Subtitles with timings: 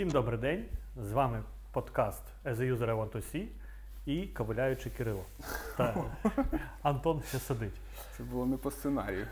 [0.00, 0.64] Всім добрий день.
[0.96, 1.42] З вами
[1.72, 3.46] подкаст As a User I Want to See
[4.06, 5.24] і ковиляючий Кирило.
[5.76, 6.04] Та
[6.82, 7.80] Антон ще сидить.
[8.16, 9.26] Це було не по сценарію.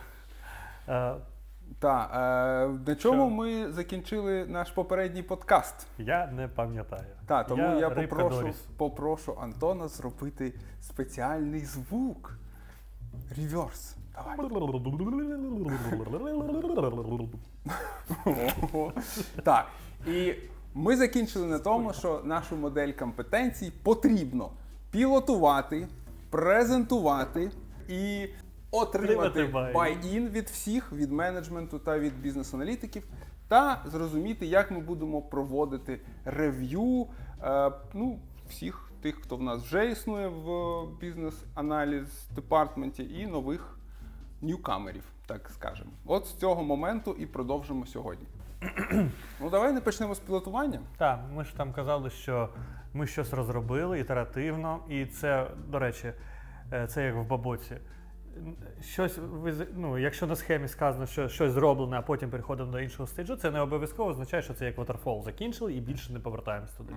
[0.89, 1.15] Е,
[1.79, 2.17] Так, е,
[2.87, 3.37] на чому Що?
[3.37, 5.87] ми закінчили наш попередній подкаст?
[5.99, 7.07] я не пам'ятаю.
[7.27, 8.57] Так, тому я, рибка попрошу, Доріс.
[8.77, 12.39] попрошу Антона зробити спеціальний звук.
[13.37, 13.97] Реверс.
[14.15, 14.37] Давай.
[19.45, 19.67] Так.
[20.07, 20.35] І
[20.79, 24.51] ми закінчили на тому, що нашу модель компетенцій потрібно
[24.91, 25.89] пілотувати,
[26.31, 27.51] презентувати
[27.89, 28.29] і
[28.71, 33.03] отримати buy-in від всіх, від менеджменту та від бізнес-аналітиків,
[33.49, 37.07] та зрозуміти, як ми будемо проводити рев'ю
[37.43, 43.79] е, ну, всіх тих, хто в нас вже існує в бізнес-аналіз департменті, і нових
[44.43, 45.91] ньюкамерів, так скажемо.
[46.07, 48.27] От з цього моменту і продовжимо сьогодні.
[49.41, 50.81] Ну, давай не почнемо з пілотування.
[50.97, 52.49] Так, ми ж там казали, що
[52.95, 56.13] ми щось розробили ітеративно, і це, до речі,
[56.73, 57.77] е, це як в бабоці.
[58.81, 59.19] Щось
[59.77, 63.51] ну, якщо на схемі сказано, що щось зроблене, а потім переходимо до іншого стейджу, це
[63.51, 65.23] не обов'язково означає, що це як waterfall.
[65.23, 66.93] Закінчили і більше не повертаємось туди.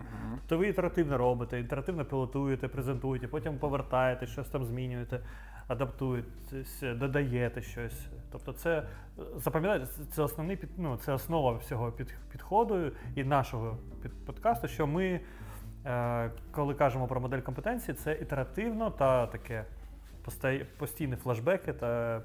[0.48, 5.20] То ви ітеративно робите, ітеративно пілотуєте, презентуєте, потім повертаєте, щось там змінюєте,
[5.72, 8.08] адаптуєтесь, додаєте щось.
[8.32, 8.84] Тобто, це
[9.36, 14.88] запам'ятайте, це- основний під, ну, це основа всього під, підходу і нашого під, подкасту, що
[14.88, 15.20] ми,
[15.86, 19.66] е, коли кажемо про модель компетенції, це ітеративно та таке
[20.78, 22.22] постійні флешбеки та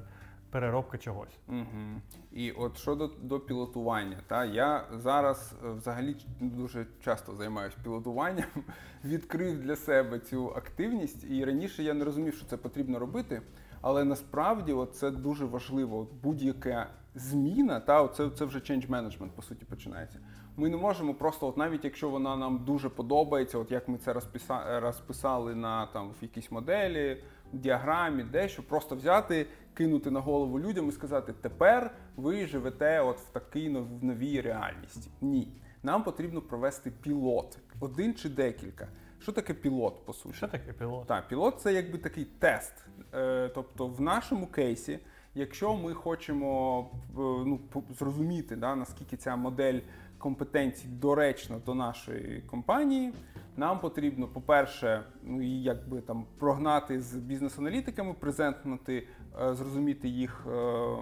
[0.50, 1.38] переробка чогось.
[1.48, 2.00] Угу.
[2.32, 8.48] І от щодо до пілотування, та я зараз е, взагалі дуже часто займаюся пілотуванням,
[9.04, 13.42] відкрив для себе цю активність, і раніше я не розумів, що це потрібно робити.
[13.80, 16.08] Але насправді от це дуже важливо.
[16.22, 20.18] Будь-яка зміна, та от це, це вже change management, по суті, починається.
[20.56, 24.12] Ми не можемо просто, от навіть якщо вона нам дуже подобається, от як ми це
[24.12, 29.46] розписа, розписали на там в якійсь моделі, діаграмі, дещо, просто взяти,
[29.76, 35.10] кинути на голову людям і сказати, тепер ви живете от в такій в новій реальності.
[35.20, 35.48] Ні.
[35.82, 38.88] Нам потрібно провести пілот, один чи декілька.
[39.20, 40.36] Що таке пілот, по суті?
[40.36, 41.06] Що таке пілот?
[41.06, 42.72] Так, пілот це якби такий тест.
[43.14, 44.98] Е, тобто, в нашому кейсі,
[45.34, 47.60] якщо ми хочемо е, ну,
[47.98, 49.80] зрозуміти, да, наскільки ця модель
[50.18, 53.12] компетенцій доречна до нашої компанії,
[53.56, 60.96] нам потрібно, по-перше, ну і якби там прогнати з бізнес-аналітиками, презентнути, зрозуміти їх е,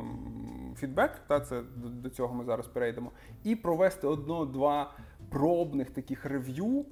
[0.77, 3.11] фідбек, та це до, до цього ми зараз перейдемо,
[3.45, 4.93] і провести одно-два
[5.31, 6.85] пробних таких рев'ю.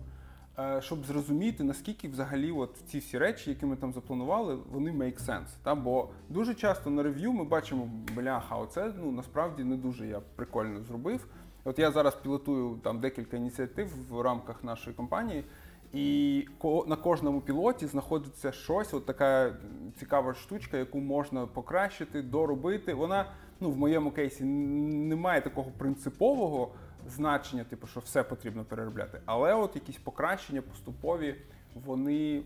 [0.59, 5.27] Е, щоб зрозуміти, наскільки взагалі от ці всі речі, які ми там запланували, вони make
[5.27, 5.49] sense.
[5.63, 5.75] Та?
[5.75, 10.83] Бо дуже часто на рев'ю ми бачимо, бляха, оце ну, насправді не дуже я прикольно
[10.83, 11.27] зробив.
[11.65, 15.45] От я зараз пілотую там декілька ініціатив в рамках нашої компанії,
[15.93, 16.47] і
[16.87, 19.55] на кожному пілоті знаходиться щось, от така
[19.97, 22.95] цікава штучка, яку можна покращити, доробити.
[22.95, 26.75] Вона ну, в моєму кейсі н- немає такого принципового
[27.07, 29.21] значення, типу, що все потрібно переробляти.
[29.27, 31.37] Але от якісь покращення поступові,
[31.75, 32.43] вони.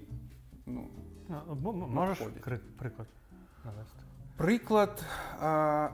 [0.67, 0.89] Ну,
[1.87, 2.19] можеш
[2.79, 3.09] приклад
[3.65, 3.99] навести?
[4.37, 5.05] Приклад,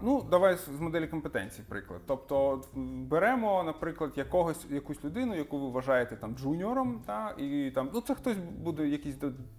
[0.02, 1.62] ну давай з моделі компетенцій.
[1.68, 2.00] Приклад.
[2.06, 2.62] Тобто,
[3.10, 8.14] беремо, наприклад, якогось якусь людину, яку ви вважаєте там джуніором, та і там ну це
[8.14, 9.16] хтось буде якийсь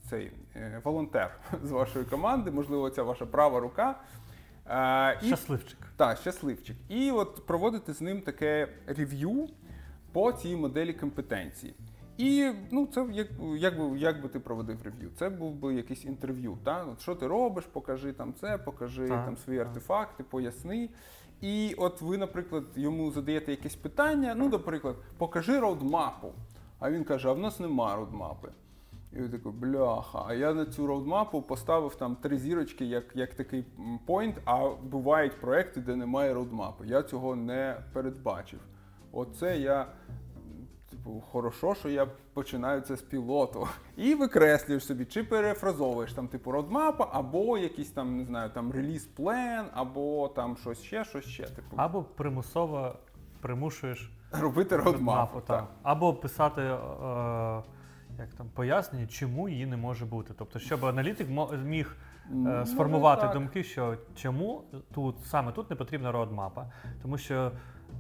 [0.10, 4.00] цей е, волонтер з вашої команди, можливо, це ваша права рука.
[5.22, 5.78] І Щасливчик.
[5.96, 6.78] Так, щасливчик.
[6.90, 9.50] І от проводити з ним таке рев'ю
[10.12, 11.74] по цій моделі компетенції.
[12.18, 15.10] І ну, це як, як, би, як би ти проводив рев'ю?
[15.16, 16.58] Це був би якесь інтерв'ю.
[16.64, 16.86] Та?
[16.86, 19.68] От що ти робиш, покажи там це, покажи Так, там свої так.
[19.68, 20.90] артефакти, поясни.
[21.42, 26.32] І от ви, наприклад, йому задаєте якесь питання, ну, наприклад, покажи роудмапу.
[26.80, 28.50] А він каже: а в нас нема roadmap и.
[29.14, 33.04] І я такий, бляха, а я на цю roadmap у поставив там три зірочки як,
[33.16, 33.66] як такий
[34.08, 36.88] point, а бувають проекти, де немає roadmap и.
[36.88, 38.60] Я цього не передбачив.
[39.12, 39.86] Оце я,
[41.04, 43.68] типу, хорошо, що я починаю це з пілоту.
[43.98, 48.72] І викреслюєш собі, чи перефразовуєш там, типу, roadmap а, або якийсь там, не знаю, там
[48.72, 51.44] release plan, або там щось ще, щось ще.
[51.44, 52.96] Типу, Або примусово
[53.42, 55.36] примушуєш робити roadmap у.
[55.36, 55.60] Мапу, так.
[55.60, 55.68] так.
[55.84, 56.76] Або писати е,
[58.18, 60.34] як там, пояснення, чому її не може бути.
[60.38, 61.28] Тобто, щоб аналітик
[61.66, 63.34] міг е, Ну, сформувати так.
[63.34, 64.64] думки, що чому
[64.94, 66.72] тут саме тут не потрібна roadmap а,
[67.02, 67.52] тому що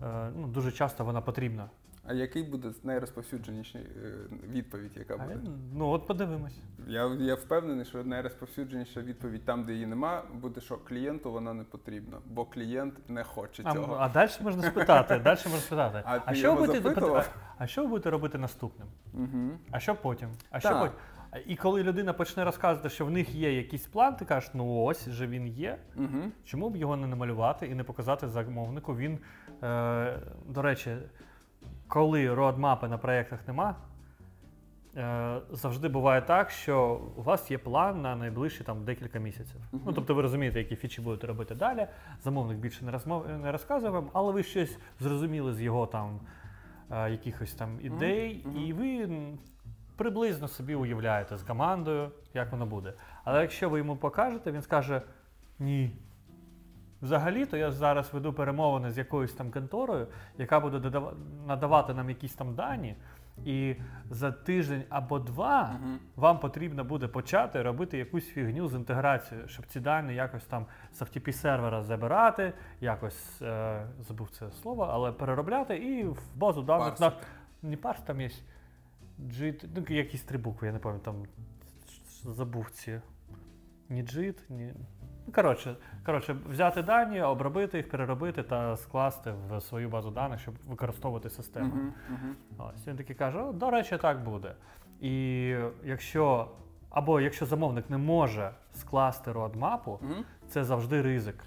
[0.03, 1.69] е, ну, дуже часто вона потрібна.
[2.05, 4.13] А який буде найрозповсюдженіший е,
[4.49, 5.39] відповідь, яка буде?
[5.73, 6.57] Ну от подивимось.
[6.87, 11.63] Я, я впевнений, що найрозповсюдженіша відповідь там, де її нема, буде, що клієнту вона не
[11.63, 13.97] потрібна, бо клієнт не хоче А, цього.
[13.99, 15.19] а далі можна спитати.
[15.23, 16.03] Далі можна спитати.
[16.05, 17.25] А ти що ви будете,
[17.57, 18.87] а що ви будете робити наступним?
[19.13, 19.49] Угу.
[19.71, 20.29] А що потім?
[20.51, 20.95] А що потім?
[21.47, 25.09] І коли людина почне розказувати, що в них є якийсь план, ти кажеш, ну ось
[25.09, 25.77] же він є.
[25.97, 26.31] Угу.
[26.43, 28.95] Чому б його не намалювати і не показати замовнику?
[28.95, 29.19] Він,
[29.63, 30.97] е, до речі,
[31.93, 33.75] коли родмапи на проєктах нема,
[34.97, 39.61] е, завжди буває так, що у вас є план на найближчі там, декілька місяців.
[39.71, 41.87] Ну, тобто ви розумієте, які фічі будете робити далі.
[42.23, 46.19] Замовник більше не, розмов, не розказує вам, але ви щось зрозуміли з його там
[46.91, 49.09] е, якихось там ідей, і ви
[49.95, 52.93] приблизно собі уявляєте з командою, як воно буде.
[53.23, 55.01] Але якщо ви йому покажете, він скаже:
[55.59, 55.91] ні.
[57.03, 60.07] Взагалі-то я зараз веду перемовини з якоюсь там конторою,
[60.37, 61.01] яка буде
[61.47, 62.95] надавати нам якісь там дані,
[63.45, 63.75] і
[64.09, 65.89] за тиждень або два Угу.
[66.15, 71.01] вам потрібно буде почати робити якусь фігню з інтеграцією, щоб ці дані якось там з
[71.01, 77.11] FTP сервера забирати, якось е, забув це слово, але переробляти і в базу даних на
[77.61, 78.29] не парс, там є
[79.19, 81.25] JIT, ну якісь три букви, я не пам'ятаю,
[82.23, 83.01] там забув ці.
[83.89, 84.73] Ні JIT, ні.
[85.35, 85.75] Коротше,
[86.05, 91.73] коротше, взяти дані, обробити їх, переробити та скласти в свою базу даних, щоб використовувати систему.
[91.73, 91.93] Угу.
[92.09, 92.69] Угу.
[92.75, 94.55] Ось він такий каже: до речі, так буде.
[95.01, 96.47] І якщо
[96.89, 100.13] або якщо замовник не може скласти родмапу, Угу.
[100.47, 101.43] це завжди ризик.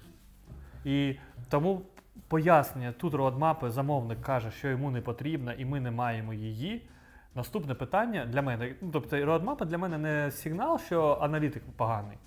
[0.85, 1.15] І
[1.49, 1.81] тому
[2.27, 6.89] пояснення тут родмапи замовник каже, що йому не потрібна, і ми не маємо її.
[7.35, 12.17] Наступне питання для мене, ну, тобто родмапа для мене не сигнал, що аналітик поганий,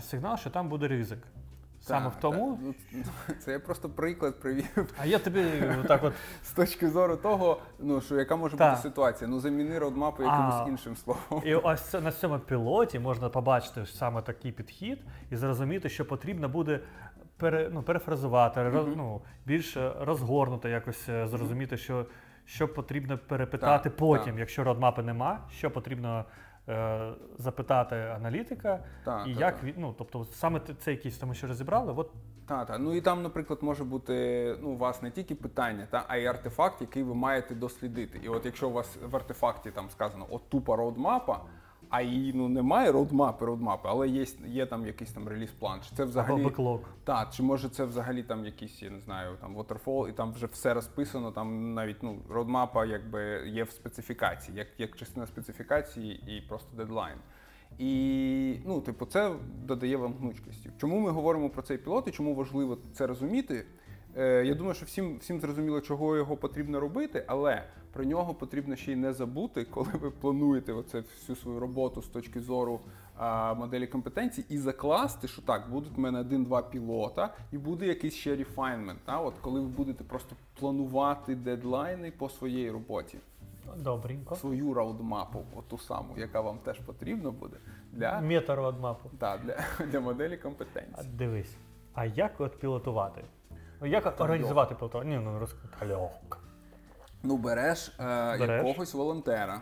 [0.00, 1.18] сигнал, що там буде ризик.
[1.80, 2.58] Саме в тому.
[2.62, 2.74] ну,
[3.44, 5.44] Це я просто приклад привів А я тобі
[5.88, 6.12] так от
[6.42, 8.70] з точки зору того, ну що яка може Так.
[8.70, 9.30] бути ситуація.
[9.30, 10.26] Ну заміни родмапу А.
[10.26, 11.42] якимось іншим словом.
[11.44, 14.98] І ось це, на цьому пілоті можна побачити саме такий підхід
[15.30, 16.80] і зрозуміти, що потрібно буде
[17.36, 18.94] пере, ну, перефразувати, роз- Мгм.
[18.96, 22.06] ну, більш е, розгорнуто якось е, зрозуміти, що,
[22.44, 24.38] що потрібно перепитати Так, потім, так.
[24.38, 26.24] якщо родмапи нема, що потрібно
[26.68, 29.64] е, запитати аналітика, Та, і та, як так.
[29.64, 32.10] він, ну, тобто саме це якісь тому, що розібрали, от
[32.46, 32.78] Та, та.
[32.78, 36.26] Ну і там, наприклад, може бути ну, у вас не тільки питання, та, а й
[36.26, 38.20] артефакт, який ви маєте дослідити.
[38.22, 41.40] І от якщо у вас в артефакті там сказано от тупа роудмапа,
[41.90, 45.80] а її ну немає roadmap и, roadmap и, але є, є там якийсь там реліз-план.
[45.88, 46.80] Чи це або взагалі backlog.
[47.04, 50.46] Так, чи може це взагалі там якийсь, я не знаю, там waterfall, і там вже
[50.46, 56.36] все розписано, там навіть ну, roadmap а якби є в специфікації, як, як частина специфікації
[56.36, 57.18] і просто дедлайн.
[57.78, 59.32] І ну, типу, це
[59.64, 60.70] додає вам гнучкості.
[60.78, 63.66] Чому ми говоримо про цей пілот і чому важливо це розуміти?
[64.18, 67.62] Е, я думаю, що всім, всім зрозуміло, чого його потрібно робити, але
[67.92, 72.08] про нього потрібно ще й не забути, коли ви плануєте оце всю свою роботу з
[72.08, 72.80] точки зору
[73.16, 78.14] а, моделі компетенцій, і закласти, що так, будуть в мене один-два пілота, і буде якийсь
[78.14, 79.20] ще refinement, Та?
[79.20, 83.18] От коли ви будете просто планувати дедлайни по своїй роботі,
[83.76, 84.36] Добренько.
[84.36, 87.56] свою раудмапу, оту саму, яка вам теж потрібна буде
[87.92, 89.10] для, Мета-родмапу.
[89.18, 91.08] та, для, для моделі А компетенцій.
[91.08, 91.56] дивись,
[91.94, 93.24] а як от пілотувати?
[93.80, 95.18] Ну, як організувати пілотування?
[95.18, 95.94] Ні, ну розкажи.
[95.94, 96.38] легко.
[97.22, 98.66] Ну, береш, е, Береш.
[98.66, 99.60] якогось волонтера,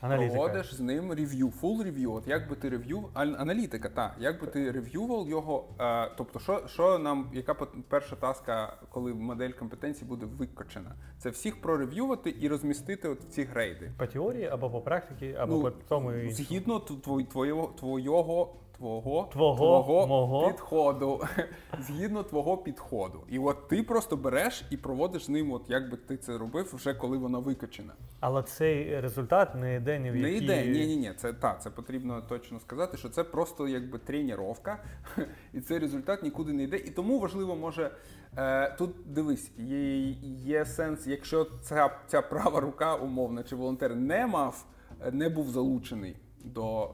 [0.00, 0.34] Аналітика.
[0.34, 2.12] проводиш з ним review, full review.
[2.12, 6.38] От як би ти review, ан- аналітика, так, як би ти рев'ював його, е, тобто,
[6.38, 10.94] що, що нам, яка пот- перша таска, коли модель компетенцій буде викочена?
[11.18, 13.92] Це всіх прорев'ювати і розмістити от ці грейди.
[13.98, 16.30] По теорії або по практиці, або Ну, по тому і.
[16.32, 20.48] Згідно тво- твоєго, твоєго, твого, Твого, мого.
[20.48, 21.20] підходу.
[21.80, 23.20] Згідно твого підходу.
[23.28, 26.70] І от ти просто береш і проводиш з ним, от як би ти це робив,
[26.76, 27.92] вже коли вона викочена.
[28.20, 30.44] Але цей результат не йде ні в Не які...
[30.44, 31.12] йде, ні, ні, ні.
[31.16, 34.78] Це так, це потрібно точно сказати, що це просто якби тренування,
[35.54, 36.76] і цей результат нікуди не йде.
[36.76, 37.90] І тому важливо може.
[38.36, 39.98] Е, тут дивись, є,
[40.44, 44.64] є сенс, якщо ця, ця права рука, умовна, чи волонтер не мав,
[45.12, 46.88] не був залучений до е,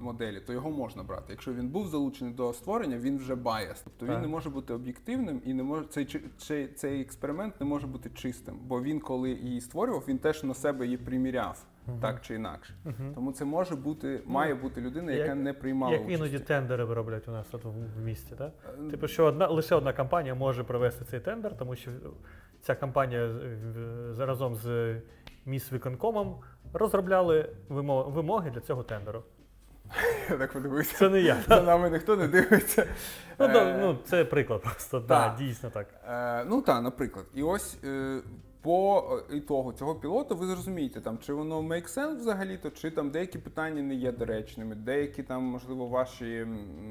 [0.00, 1.24] моделі, то його можна брати.
[1.28, 3.80] Якщо він був залучений до створення, він вже bias.
[3.84, 7.86] Тобто він не може бути об'єктивним і не може цей, цей, цей експеримент не може
[7.86, 8.58] бути чистим.
[8.66, 11.64] Бо він, коли її створював, він теж на себе її приміряв,
[12.00, 12.74] так чи інакше.
[12.84, 13.12] Мгм.
[13.14, 16.14] Тому це може бути, має бути людина, яка як- не приймала Як участі.
[16.24, 18.52] іноді тендери вироблять у нас тут в місті, так?
[18.86, 21.90] Е, Типу, що одна лише одна компанія може провести цей тендер, тому що
[22.60, 23.34] ця компанія
[24.18, 24.96] разом з
[25.46, 26.36] міськвиконкомом
[26.74, 29.22] розробляли вимоги для цього тендеру.
[30.30, 30.96] Я так подивився.
[30.96, 31.36] Це не я.
[31.48, 32.86] За нами ніхто не дивиться.
[33.38, 35.08] Ну, да, Е, ну це приклад просто, так.
[35.08, 35.86] да, дійсно так.
[36.08, 37.26] Е, ну так, наприклад.
[37.34, 38.20] І ось е,
[38.62, 43.10] по е, ітогу цього пілоту ви зрозумієте, там, чи воно make sense взагалі-то, чи там
[43.10, 46.46] деякі питання не є доречними, деякі там, можливо, ваші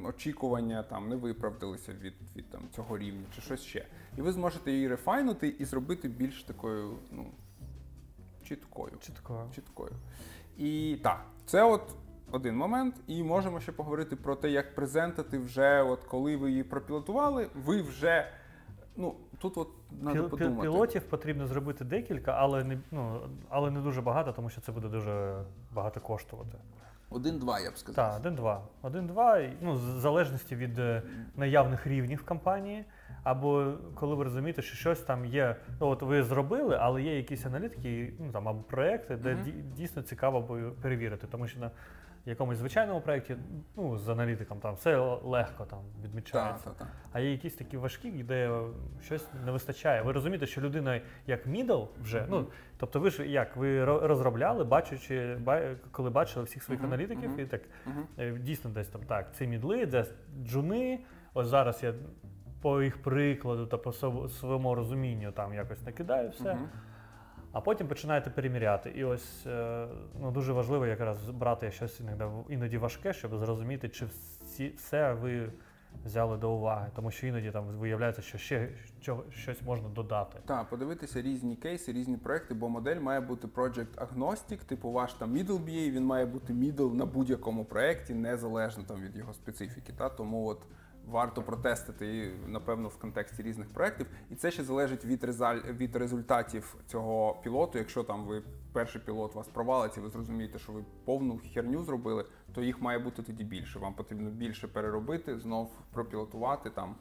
[0.06, 3.86] очікування там не виправдалися від, від там, цього рівня, чи щось ще.
[4.18, 7.26] І ви зможете її рефайнути і зробити більш такою, ну,
[8.44, 8.94] чіткою.
[9.00, 9.40] Чіткою.
[9.56, 9.92] чіткою.
[10.58, 11.96] І так, це от
[12.32, 12.96] один момент.
[13.08, 17.82] І можемо ще поговорити про те, як презентати вже, от коли ви її пропілотували, ви
[17.82, 18.28] вже.
[18.96, 19.68] Ну, тут от
[20.04, 20.62] піл- подумати.
[20.62, 24.88] Пілотів потрібно зробити декілька, але не, ну, але не дуже багато, тому що це буде
[24.88, 26.58] дуже багато коштувати.
[27.14, 27.96] Один-два, я б сказав.
[28.12, 28.62] Так, один-два.
[28.82, 31.02] Один-два, і, ну, в залежності від е,
[31.36, 32.86] наявних рівнів компанії.
[33.24, 37.46] Або коли ви розумієте, що щось там є, ну от ви зробили, але є якісь
[37.46, 41.72] аналітики, ну там або проекти, де ді- дійсно цікаво бо- перевірити, тому що на
[42.26, 43.36] якомусь звичайному проєкті,
[43.76, 46.66] ну з аналітиком там все легко там Так, відмічається.
[46.66, 46.88] так, так.
[47.12, 48.62] А є якісь такі важкі, де
[49.04, 50.02] щось не вистачає.
[50.02, 54.64] Ви розумієте, що людина як middle вже, ну тобто ви ж як ви ро- розробляли,
[54.64, 55.38] бачучи,
[55.92, 57.40] коли бачили всіх своїх Мгм, аналітиків, мгм.
[57.40, 57.62] і так
[58.20, 60.06] е, дійсно десь там так, це мідли, де
[60.44, 61.00] джуни.
[61.34, 61.94] Ось зараз я
[62.62, 63.92] по їх прикладу та по
[64.30, 66.58] своєму розумінню там якось накидаю все.
[67.54, 68.90] А потім починаєте переміряти.
[68.90, 69.88] І ось е,
[70.22, 75.50] ну, дуже важливо якраз брати щось іноді, іноді важке, щоб зрозуміти, чи всі, все ви
[76.06, 76.88] взяли до уваги.
[76.96, 78.70] Тому що іноді там виявляється, що ще
[79.02, 80.40] чого- щось можна додати.
[80.46, 85.34] Так, подивитися різні кейси, різні проекти, бо модель має бути project agnostic, типу ваш там
[85.38, 89.94] middle BA, він має бути middle на будь-якому проекті, незалежно там від його специфіки.
[89.98, 90.10] Та?
[90.10, 90.62] Тому от
[91.08, 94.08] варто протестити напевно, в контексті різних проєктів.
[94.30, 97.78] І це ще залежить від, резаль- від результатів цього пілоту.
[97.78, 98.44] Якщо там ви
[98.74, 103.24] перший пілот вас провалиться, ви зрозумієте, що ви повну херню зробили, то їх має бути
[103.24, 103.80] тоді більше.
[103.80, 106.96] Вам потрібно більше переробити, знов пропілотувати там.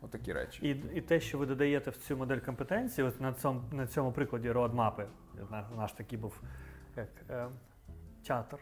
[0.00, 0.68] Отакі речі.
[0.68, 4.12] І, і те, що ви додаєте в цю модель компетенцій, от на цьому, на цьому
[4.12, 5.06] прикладі роадмапи,
[5.50, 6.40] наш, наш такий був
[6.96, 7.48] як е,
[8.26, 8.58] театр.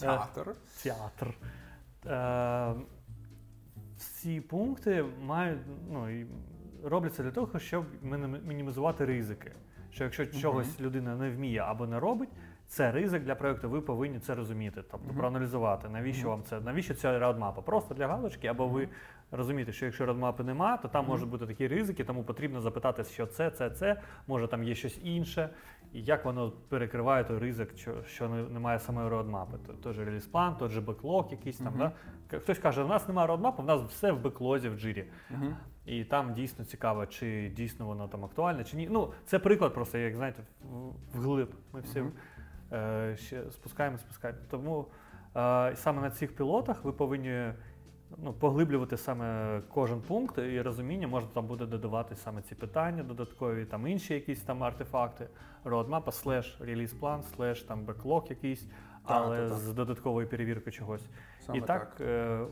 [0.00, 0.54] Театр.
[0.82, 1.34] театр.
[2.06, 2.74] Е,
[4.24, 5.58] всі пункти мають,
[5.92, 6.26] ну, і
[6.84, 7.84] робляться для того, щоб
[8.44, 9.52] мінімізувати ризики.
[9.90, 12.28] Що якщо чогось людина не вміє або не робить,
[12.66, 15.16] це ризик для проєкту, ви повинні це розуміти, тобто Мгм.
[15.16, 16.30] проаналізувати, навіщо Мгм.
[16.30, 17.62] вам це, навіщо ця роадмапа?
[17.62, 18.88] Просто для галочки, або ви
[19.30, 21.10] розумієте, що якщо роадмапи нема, то там Мгм.
[21.12, 25.00] можуть бути такі ризики, тому потрібно запитати, що це, це, це, може там є щось
[25.02, 25.48] інше,
[25.94, 29.56] і як воно перекриває той ризик, що, що немає самої роадмапи.
[29.66, 31.66] То- Той же реліз-план, той же беклог якийсь там.
[31.74, 31.78] Мгм.
[32.30, 32.38] Да?
[32.38, 35.04] Хтось каже, у нас немає роадмапу, в нас все в беклозі в джирі.
[35.30, 35.56] Мгм.
[35.86, 38.88] І там дійсно цікаво, чи дійсно воно там актуальне, чи ні.
[38.90, 40.42] Ну, це приклад просто, як знаєте,
[41.14, 41.54] вглиб.
[41.72, 42.12] Ми всі Мгм.
[42.72, 44.40] е, ще спускаємо, спускаємо.
[44.50, 44.86] Тому
[45.36, 47.52] е, саме на цих пілотах ви повинні
[48.18, 53.64] ну, поглиблювати саме кожен пункт і розуміння, можна там буде додавати саме ці питання, додаткові
[53.64, 55.28] там інші якісь там артефакти,
[55.64, 58.66] роадмапа, слеш реліз план, слеш там беклог якийсь,
[59.04, 59.58] але так, так.
[59.58, 61.06] з додатковою перевіркою чогось.
[61.40, 62.46] Саме І так, е,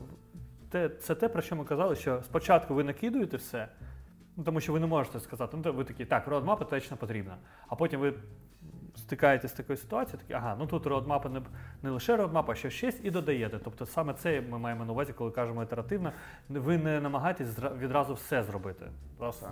[0.70, 3.68] те, це те, про що ми казали, що спочатку ви накидуєте все,
[4.36, 7.36] ну, тому що ви не можете сказати, ну ви такі, так, роадмапа точно потрібна.
[7.68, 8.14] А потім ви
[8.96, 11.42] стикаєтесь з такою ситуацією, такі, ага, ну тут роадмапа не,
[11.82, 13.58] не лише роадмапа, а ще щось і додаєте.
[13.64, 16.12] Тобто саме це ми маємо на увазі, коли кажемо ітеративно.
[16.48, 18.86] Ви не намагаєтесь відразу все зробити.
[19.18, 19.50] Просто.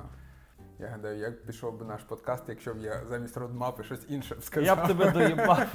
[0.79, 4.43] Я гадаю, як пішов би наш подкаст, якщо б я замість родмапи щось інше б
[4.43, 4.65] сказав.
[4.79, 5.67] Я б тебе доїбав.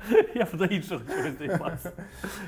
[0.34, 1.92] Я б до іншого чогось доїбався.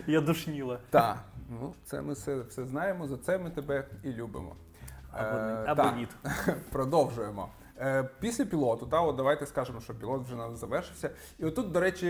[0.06, 0.78] Я душніла.
[0.90, 1.18] Так,
[1.50, 4.56] ну це ми все, все знаємо, за це ми тебе і любимо.
[5.12, 6.08] Або, Е, або ні.
[6.72, 7.48] Продовжуємо.
[7.82, 11.10] Е, Після пілоту, та, от давайте скажемо, що пілот вже завершився.
[11.38, 12.06] І отут, до речі,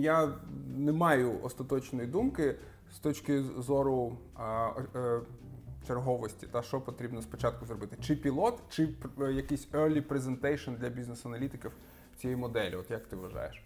[0.00, 0.32] я
[0.76, 2.56] не маю остаточної думки
[2.92, 4.18] з точки зору
[4.94, 5.20] е,
[5.86, 7.96] черговості, та що потрібно спочатку зробити.
[8.00, 8.88] Чи пілот, чи
[9.20, 11.72] е, якийсь early presentation для бізнес-аналітиків
[12.16, 12.76] цієї моделі.
[12.76, 13.62] От як ти вважаєш?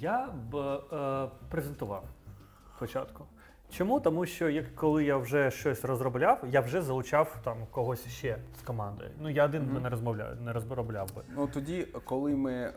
[0.00, 2.04] Я б е, презентував
[2.76, 3.24] спочатку.
[3.70, 4.00] Чому?
[4.00, 8.62] Тому що як коли я вже щось розробляв, я вже залучав там когось ще з
[8.62, 9.10] команди.
[9.20, 11.22] Ну я один би не розмовляв, не розробляв би.
[11.36, 12.72] Ну тоді, коли ми е,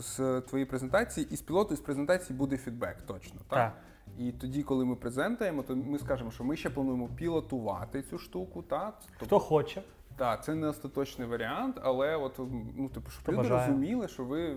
[0.00, 3.40] з твоєї презентації, із пілоту, із презентації буде фідбек, точно.
[3.48, 3.58] Так?
[3.58, 3.72] Так.
[4.18, 8.62] І тоді, коли ми презентуємо, то ми скажемо, що ми ще плануємо пілотувати цю штуку.
[8.62, 8.98] Так?
[9.18, 9.82] Хто хоче,
[10.16, 12.38] Так, це не остаточний варіант, але от
[12.76, 14.56] ну, типу, щоб люди розуміли, що ви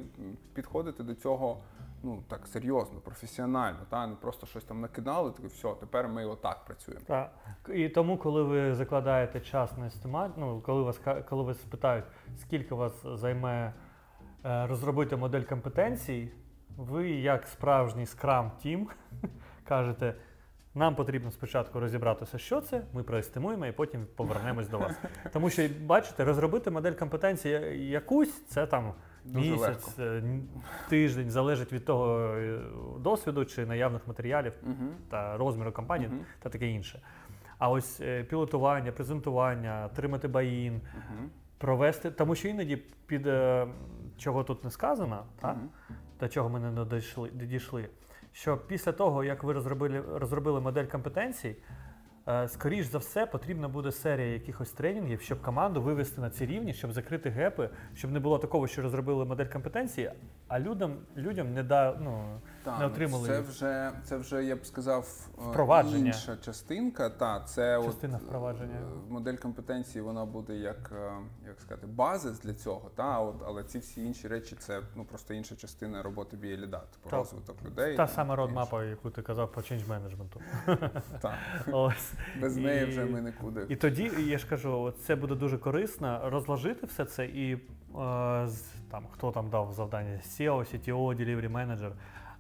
[0.54, 1.58] підходите до цього
[2.06, 6.66] ну так серйозно, професіонально, та не просто щось там накидали, таке все, тепер ми отак
[6.66, 7.06] працюємо.
[7.08, 7.32] Так.
[7.74, 12.06] І тому, коли ви закладаєте час на естимат, ну коли вас коли вас спитають,
[12.38, 13.74] скільки вас займе
[14.46, 16.32] е, розробити модель компетенцій,
[16.78, 18.90] ви як справжній скрам тім
[19.64, 20.16] кажете
[20.76, 25.00] Нам потрібно спочатку розібратися, що це, ми проестимуємо і потім повернемось до вас.
[25.34, 28.94] Тому що, бачите, розробити модель компетенції якусь, це там
[29.25, 30.48] Дуже місяць, е, н-
[30.89, 32.60] тиждень, залежить від того е,
[33.00, 34.74] досвіду чи наявних матеріалів Угу.
[35.10, 36.20] та розміру компанії Мгм.
[36.39, 37.01] та таке інше.
[37.58, 41.29] А ось е, пілотування, презентування, тримати баїн, Угу.
[41.58, 42.75] провести, тому що іноді
[43.08, 43.67] під е,
[44.17, 45.58] чого тут не сказано, та,
[46.20, 47.89] до чого ми не дійшли,
[48.32, 51.55] що після того, як ви розробили, розробили модель компетенцій, е,
[52.48, 56.91] скоріш за все потрібна буде серія якихось тренінгів, щоб команду вивести на ці рівні, щоб
[56.91, 60.12] закрити гепи, щоб не було такого, що розробили модель компетенції,
[60.48, 64.66] а людям, людям не да, ну, Так, не отримали Це вже, це вже, я б
[64.66, 66.08] сказав, е, Впровадження.
[66.08, 67.10] інша частинка.
[67.10, 68.80] Та, це Частина от, е, впровадження.
[69.10, 71.12] Модель компетенції вона буде як, е,
[71.48, 72.92] як сказати, базис для цього.
[72.96, 76.80] Та, от, але ці всі інші речі це ну, просто інша частина роботи BA ліда,
[76.80, 77.14] типу Так.
[77.14, 77.98] розвиток людей.
[77.98, 80.42] Та сама родмапа, яку ти казав по change менеджменту.
[81.22, 81.34] Так.
[81.72, 82.14] Ось.
[82.42, 83.66] Без неї вже ми нікуди.
[83.70, 87.58] І тоді, я ж кажу, це буде дуже корисно розложити все це і е,
[88.92, 91.92] там, хто там дав завдання SEO, CTO, Delivery Manager,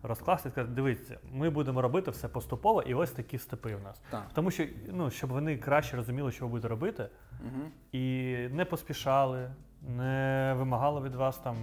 [0.07, 4.01] розкласти і сказати, дивіться, ми будемо робити все поступово, і ось такі степи в нас.
[4.09, 4.25] Так.
[4.33, 7.09] Тому що, ну, щоб вони краще розуміли, що ви будете робити,
[7.41, 7.61] Угу.
[7.91, 9.51] і не поспішали,
[9.97, 11.55] не вимагали від вас там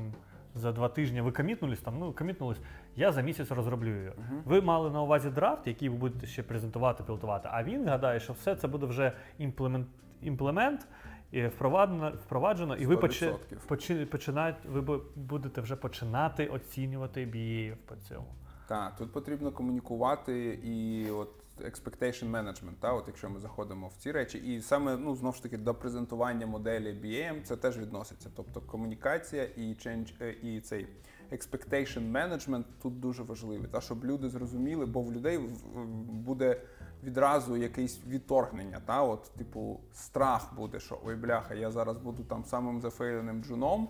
[0.55, 1.21] за два тижні.
[1.21, 2.61] Ви комітнулись там, ну комітнулись,
[2.97, 4.13] я за місяць розроблю її.
[4.19, 4.43] Мгм.
[4.45, 7.49] Ви мали на увазі драфт, який ви будете ще презентувати, пілотувати.
[7.53, 9.87] А він гадає, що все це буде вже імплемент,
[10.23, 10.87] імплемент
[11.33, 13.37] і впроваджено, впроваджено і ви почи, 100%.
[13.67, 18.27] почи, починають, ви бу- будете вже починати оцінювати BA по цьому.
[18.69, 21.29] Так, тут потрібно комунікувати і от
[21.61, 25.43] expectation management, та, от якщо ми заходимо в ці речі, і саме ну знову ж
[25.43, 28.31] таки до презентування моделі BAM це теж відноситься.
[28.37, 30.87] Тобто комунікація і change, е, і цей
[31.33, 35.39] expectation management тут дуже важливий, та щоб люди зрозуміли, бо в людей
[36.09, 36.61] буде
[37.03, 38.81] відразу якесь відторгнення.
[38.87, 43.89] Та, от, типу, страх буде, що ой, бляха, я зараз буду там самим зафейленим джуном.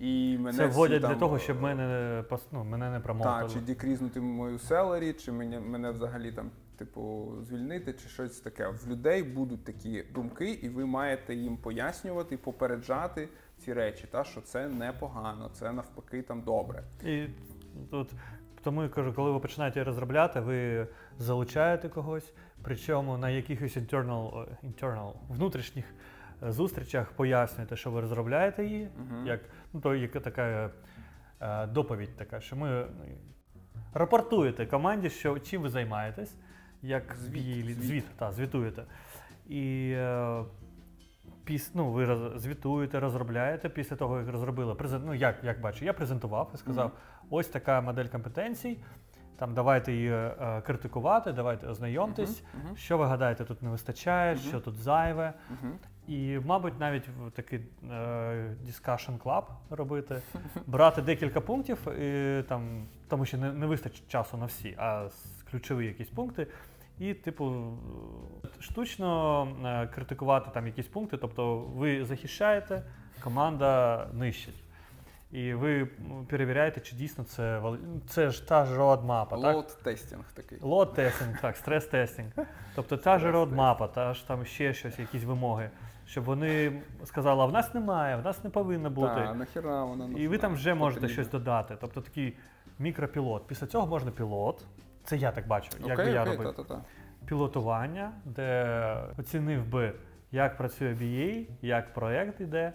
[0.00, 3.42] І мене Це всі вводять для того, щоб е, мене, ну, мене не промовили.
[3.42, 8.68] так, чи декрізнути мою селері, чи мене, мене взагалі там, типу, звільнити, чи щось таке.
[8.68, 14.40] В людей будуть такі думки, і ви маєте їм пояснювати, попереджати ці речі, та, що
[14.40, 16.82] це непогано, це навпаки там добре.
[17.04, 17.26] І
[17.90, 18.10] тут
[18.62, 20.86] тому я кажу, коли ви починаєте розробляти, ви
[21.18, 22.32] залучаєте когось,
[22.64, 25.84] причому на якихось internal, е, internal внутрішніх
[26.42, 29.26] е, зустрічах пояснюєте, що ви розробляєте її, Мгм.
[29.26, 29.40] як
[29.72, 30.70] ну, то яка така
[31.40, 33.04] е, доповідь така, що ми ну,
[33.94, 36.34] рапортуєте команді, що чим ви займаєтесь,
[36.82, 37.82] як Звіт, її звіт.
[37.82, 38.84] звіт, та, звітуєте.
[39.48, 40.44] І е,
[41.44, 44.74] піс, ну, ви роз, звітуєте, розробляєте після того, як розробили.
[44.74, 46.92] Презент, ну, як, як бачу, я презентував і сказав,
[47.30, 48.78] ось така модель компетенцій.
[49.36, 52.42] Там давайте її е, критикувати, давайте ознайомтесь.
[52.54, 54.42] Мгм, мгм, Що ви гадаєте, тут не вистачає, Мгм.
[54.42, 55.32] що тут зайве.
[55.50, 55.72] мгм.
[56.08, 57.94] І, мабуть, навіть в такий е,
[58.66, 60.22] discussion club робити,
[60.66, 65.42] брати декілька пунктів, і, там, тому що не, не вистачить часу на всі, а с-
[65.50, 66.46] ключові якісь пункти.
[66.98, 67.52] І, типу,
[68.44, 72.82] е, штучно е, критикувати там якісь пункти, тобто ви захищаєте,
[73.24, 74.62] команда нищить.
[75.32, 75.88] І ви
[76.28, 79.54] перевіряєте, чи дійсно це вали- це ж та ж roadmap а, так?
[79.54, 80.58] Load testing такий.
[80.62, 82.28] Load testing, так, stress testing.
[82.74, 85.70] Тобто та ж roadmap а, та ж там ще щось, якісь вимоги.
[86.06, 89.14] Щоб вони сказали, а в нас немає, в нас не повинно бути.
[89.14, 91.76] Та, нахіра вона І ви там вже можете щось додати.
[91.80, 92.36] Тобто такий
[92.78, 93.46] мікропілот.
[93.46, 94.64] Після цього можна пілот.
[95.04, 96.54] Це я так бачу, як би я робив.
[96.56, 96.80] та-та-та.
[97.26, 98.66] Пілотування, де
[99.18, 99.92] оцінив би,
[100.32, 102.72] як працює BA, як проєкт іде.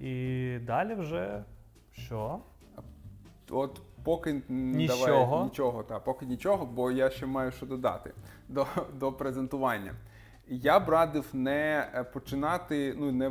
[0.00, 1.44] І далі вже
[1.98, 2.38] що?
[3.50, 5.06] От поки Нічого.
[5.06, 8.12] давай нічого, та, поки нічого, бо я ще маю що додати
[8.48, 9.94] до, до презентування.
[10.50, 13.28] Я б радив не е, починати, ну не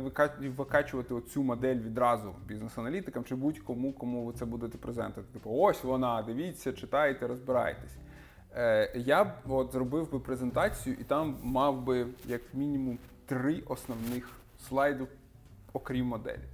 [0.48, 5.32] викачувати оцю модель відразу бізнес-аналітикам чи будь-кому, кому ви це будете презентувати.
[5.32, 7.96] Типу, ось вона, дивіться, читайте, розбирайтесь.
[8.54, 14.30] Е, я б от зробив би презентацію, і там мав би як мінімум три основних
[14.68, 15.06] слайди,
[15.72, 16.44] окрім моделі.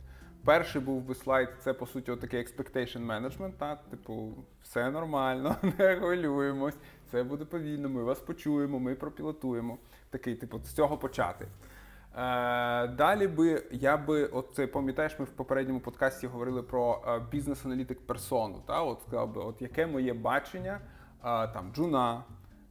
[0.45, 5.97] Перший був би слайд, це по суті отакий expectation management, та, типу, все нормально, не
[5.97, 6.77] хвилюємось,
[7.11, 9.79] це буде повільно, ми вас почуємо, ми пропілотуємо.
[10.11, 11.45] Такий, типу, з цього почати.
[11.45, 18.63] Е, далі би я би, от пам'ятаєш, ми в попередньому подкасті говорили про бізнес-аналітик персону.
[18.67, 20.81] От сказав би, от яке моє бачення
[21.25, 22.25] е, там джуна,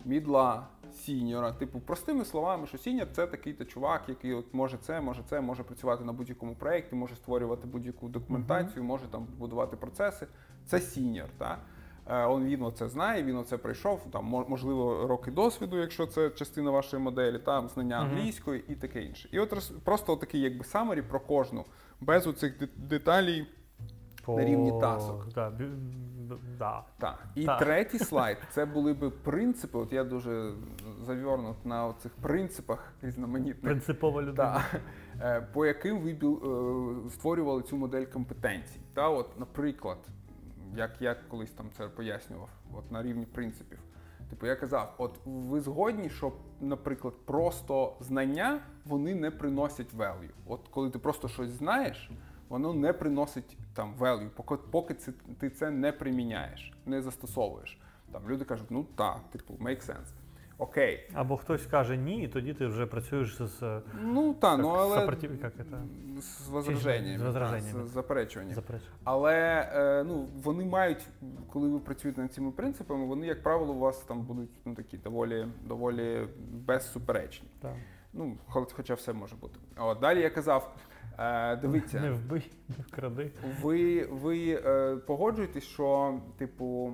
[0.06, 1.52] мідла, сіньора.
[1.52, 5.64] Типу, простими словами, що сіньор це такий-то чувак, який от може це, може це, може
[5.64, 10.28] працювати на будь-якому проєкті, може створювати будь-яку документацію, може там будувати процеси.
[10.66, 11.30] Це сіньор.
[11.38, 11.58] Та?
[12.08, 14.02] Е, Он він оце знає, він оце пройшов.
[14.12, 19.30] Там можливо роки досвіду, якщо це частина вашої моделі, там знання англійської і таке інше.
[19.32, 21.66] І от просто такий якби самері про кожну,
[22.02, 23.48] без оцих деталей.
[24.26, 24.38] По...
[24.38, 25.28] На рівні тасок.
[25.36, 25.72] Да, бі-
[26.60, 26.84] да.
[26.98, 27.24] Так.
[27.36, 27.60] І Так.
[27.60, 29.78] третій слайд це були би принципи.
[29.78, 30.54] От я дуже
[31.02, 33.62] завернут на цих принципах різноманітних.
[33.62, 34.64] Принципова людина.
[34.72, 34.82] Так.
[35.22, 38.80] Е, по яким ви е, створювали цю модель компетенцій.
[38.94, 39.98] Та, от, наприклад,
[40.76, 43.80] як я колись там це пояснював, от на рівні принципів.
[44.30, 46.32] Типу, я казав, от ви згодні, що,
[46.62, 50.30] наприклад, просто знання вони не приносять value.
[50.46, 52.12] От коли ти просто щось знаєш,
[52.50, 57.78] воно не приносить там value, поки, поки це, ти це не приміняєш, не застосовуєш.
[58.12, 60.14] Там люди кажуть, ну так, типу, make sense.
[60.58, 61.10] Окей.
[61.14, 65.32] Або хтось каже ні, і тоді ти вже працюєш з Ну так, ну але сопротив...
[65.44, 65.64] як це?
[66.22, 67.88] з возраженнями, з возраженнями.
[67.88, 68.56] з заперечуванням.
[68.56, 68.92] заперечення.
[69.04, 71.08] Але е, ну, вони мають,
[71.54, 74.98] коли ви працюєте над цими принципами, вони, як правило, у вас там будуть ну, такі
[74.98, 77.48] доволі, доволі безсуперечні.
[77.62, 77.74] Так.
[78.14, 79.60] Ну, хоча все може бути.
[79.78, 80.76] От, далі я казав,
[81.20, 81.56] е,
[82.02, 83.32] Не вбий, не вкради.
[83.62, 86.94] ви, ви е, погоджуєтесь, що, типу,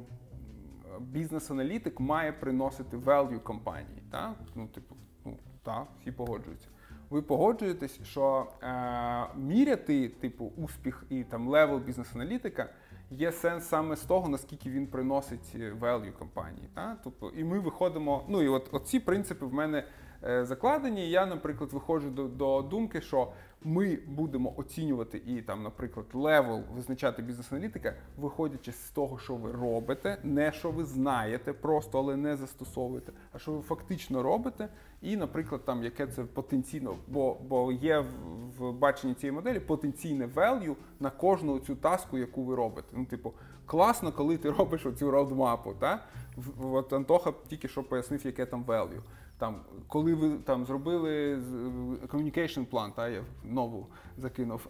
[0.99, 4.03] бізнес-аналітик має приносити value компанії.
[4.11, 4.35] Так?
[4.55, 6.67] Ну, типу, ну, так, всі погоджуються.
[7.09, 12.69] Ви погоджуєтесь, що е, міряти, типу, успіх і там level бізнес-аналітика
[13.11, 16.69] є сенс саме з того, наскільки він приносить е, value компанії.
[16.75, 16.97] Так?
[17.03, 18.25] Тобто, і ми виходимо.
[18.27, 19.83] Ну і от, от ці принципи в мене
[20.23, 21.09] е, закладені.
[21.09, 23.31] Я, наприклад, виходжу до, до думки, що
[23.63, 30.17] ми будемо оцінювати і там, наприклад, level визначати бізнес-аналітика, виходячи з того, що ви робите,
[30.23, 34.69] не що ви знаєте, просто але не застосовуєте, а що ви фактично робите,
[35.01, 38.05] і, наприклад, там яке це потенційно, бо, бо є
[38.57, 42.87] в, баченні цієї моделі потенційне value на кожну цю таску, яку ви робите.
[42.93, 43.33] Ну, типу,
[43.65, 45.73] класно, коли ти робиш оцю roadmap у.
[45.79, 46.05] Та?
[46.61, 49.01] От Антоха тільки що пояснив, яке там value.
[49.39, 51.35] Там, коли ви там зробили
[52.07, 54.67] communication план, та я нову закинув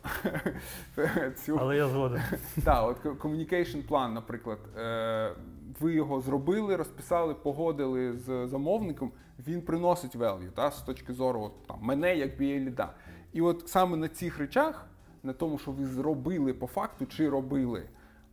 [1.35, 1.57] цю.
[1.59, 2.21] Але я згоден.
[2.63, 5.31] Так, от communication план, наприклад, е,
[5.79, 9.11] ви його зробили, розписали, погодили з замовником,
[9.47, 12.93] він приносить value, та, з точки зору от, там, мене як BA ліда.
[13.33, 14.85] І от саме на цих речах,
[15.23, 17.83] на тому, що ви зробили по факту чи робили,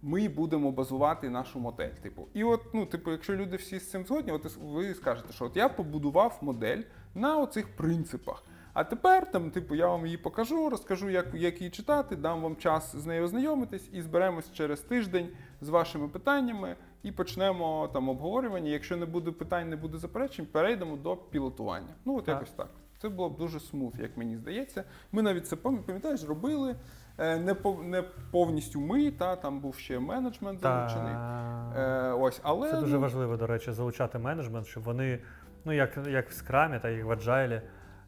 [0.07, 1.91] ми будемо базувати нашу модель.
[2.03, 2.27] Типу.
[2.35, 5.57] І от, ну, типу, якщо люди всі з цим згодні, от ви скажете, що от
[5.57, 6.83] я побудував модель
[7.15, 8.45] на оцих принципах.
[8.73, 12.57] А тепер там, типу, я вам її покажу, розкажу, як, як її читати, дам вам
[12.57, 15.29] час з нею ознайомитись і зберемось через тиждень
[15.61, 18.71] з вашими питаннями і почнемо там обговорювання.
[18.71, 21.95] Якщо не буде питань, не буде заперечень, перейдемо до пілотування.
[22.05, 22.35] Ну, от Так.
[22.35, 22.69] якось так.
[22.99, 24.85] Це було б дуже смуth, як мені здається.
[25.13, 26.77] Ми навіть це пам- пам'ятаєш, робили.
[27.19, 31.13] Е, Не, не повністю ми, та там був ще менеджмент залучений.
[31.13, 31.73] Та...
[31.77, 35.19] Е, ось, але Це дуже ну, важливо, до речі, залучати менеджмент, щоб вони,
[35.65, 37.61] ну як, як в скрамі, так і в Agile,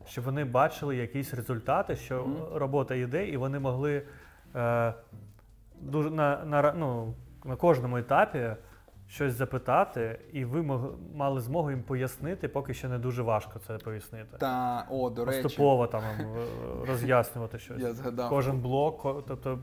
[0.06, 2.36] щоб вони бачили якісь результати, що Мгм.
[2.54, 4.02] робота йде, і вони могли
[4.54, 4.94] е,
[5.80, 8.50] дуже на, на, ну, на кожному етапі
[9.08, 10.80] щось запитати, і ви мог,
[11.14, 14.36] мали змогу їм пояснити, поки що не дуже важко це пояснити.
[14.38, 16.24] та о, до речі, Поступово там е,
[16.86, 17.82] роз'яснювати щось.
[17.82, 18.30] я згадав.
[18.30, 19.58] Кожен блок, ко- тобто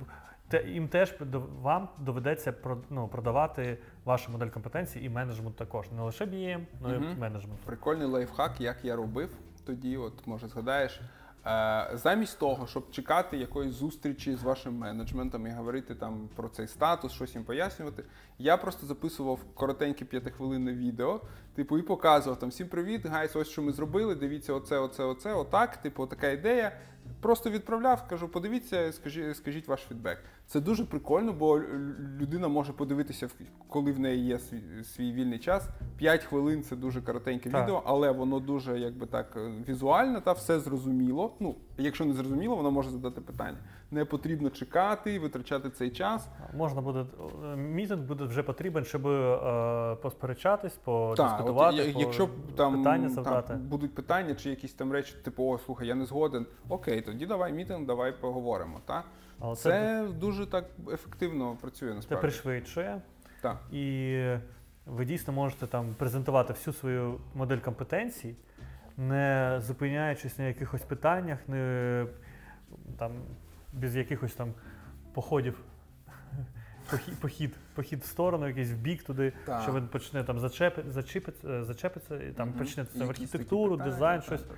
[0.48, 5.92] те, їм теж до- вам доведеться про- ну, продавати вашу модель компетенцій і менеджмент також.
[5.92, 7.20] Не лише BA м, але й Мгм.
[7.20, 7.60] менеджмент.
[7.60, 9.30] Прикольний лайфхак, як я робив
[9.66, 11.02] тоді, от може згадаєш.
[11.48, 16.68] Е, замість того, щоб чекати якоїсь зустрічі з вашим менеджментом і говорити там про цей
[16.68, 18.04] статус, щось їм пояснювати,
[18.40, 21.22] я просто записував коротеньке п'ятихвилинне відео,
[21.56, 24.16] типу, і показував там всім привіт, guys, ось що ми зробили.
[24.16, 25.78] Дивіться, оце, оце, оце, отак.
[25.78, 26.72] Типу, така ідея.
[27.22, 30.24] Просто відправляв, кажу, подивіться, скажіть, скажіть ваш фідбек.
[30.48, 31.60] Це дуже прикольно, бо
[32.20, 33.28] людина може подивитися,
[33.68, 35.70] коли в неї є свій, свій вільний час.
[35.98, 37.64] 5 хвилин це дуже коротеньке Так.
[37.64, 41.34] відео, але воно дуже якби так е, візуально та все зрозуміло.
[41.40, 43.58] Ну, якщо не зрозуміло, воно може задати питання.
[43.92, 46.28] Не потрібно чекати, витрачати цей час.
[46.58, 47.06] Можна буде
[47.54, 50.74] е, мітинг буде вже потрібен, щоб е, посперечатись,
[51.18, 53.10] Так, от, я- по- якщо там, питання
[53.42, 56.46] там будуть питання чи якісь там речі, типу, о, слухай, я не згоден.
[56.70, 58.80] Окей, тоді давай мітинг, давай поговоримо.
[58.86, 59.04] Та?
[59.40, 63.02] Але це, Це дуже так ефективно працює це пришвидшує.
[63.42, 63.58] Так.
[63.72, 64.20] І
[64.86, 68.36] ви дійсно можете там презентувати всю свою модель компетенцій,
[68.98, 72.06] не зупиняючись на якихось питаннях, не
[72.98, 73.12] там
[73.74, 74.54] без якихось там
[75.14, 75.60] походів.
[77.22, 79.62] Похід, похід, в сторону, якийсь в бік туди, Так.
[79.64, 82.58] що він почне там зачепи, зачепиться, зачепиться і там Мгм.
[82.60, 84.42] почнеться в Якісь такі архітектуру, питання, дизайн, так, щось.
[84.42, 84.58] так, так.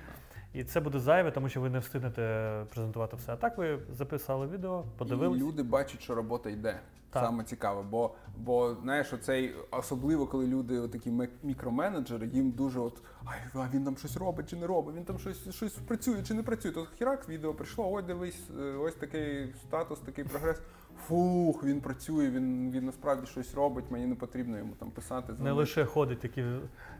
[0.52, 3.32] І це буде зайве, тому що ви не встигнете презентувати все.
[3.32, 5.44] А так ви записали відео, подивилися.
[5.44, 6.80] І люди бачать, що робота йде.
[7.10, 7.24] Так.
[7.24, 13.38] Саме цікаве, бо, бо знаєш, оцей, особливо коли люди такі мікроменеджери, їм дуже от ай,
[13.54, 16.42] а він там щось робить чи не робить, він там щось, щось працює чи не
[16.42, 16.72] працює.
[16.72, 20.60] То хірак відео прийшло, ой, дивись, е, ось такий статус, такий прогрес.
[21.06, 25.32] Фух, він працює, він, він насправді щось робить, мені не потрібно йому там писати.
[25.38, 26.44] Не лише ходить такі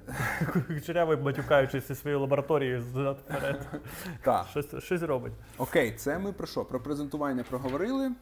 [0.69, 3.67] кучерявий, матюкаючись зі своєї лабораторії зад вперед.
[4.23, 4.47] Так.
[4.51, 5.33] Щось, щось робить.
[5.59, 6.65] Окей, це ми про що?
[6.65, 8.13] Про презентування проговорили.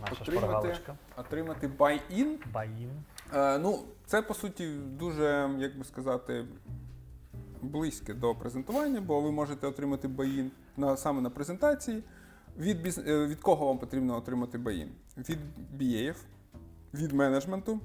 [0.00, 0.76] Наша Отримати.
[1.16, 2.26] Отримати buy-in.
[2.52, 2.90] Баїн.
[3.34, 6.44] Е, ну, це по суті дуже, як би сказати,
[7.62, 12.02] близьке до презентування, бо ви можете отримати баїн на, саме на презентації.
[12.58, 14.88] Від, біз- е, від кого вам потрібно отримати баїн?
[15.16, 15.38] Від
[15.78, 16.16] BA,
[16.94, 17.80] від менеджменту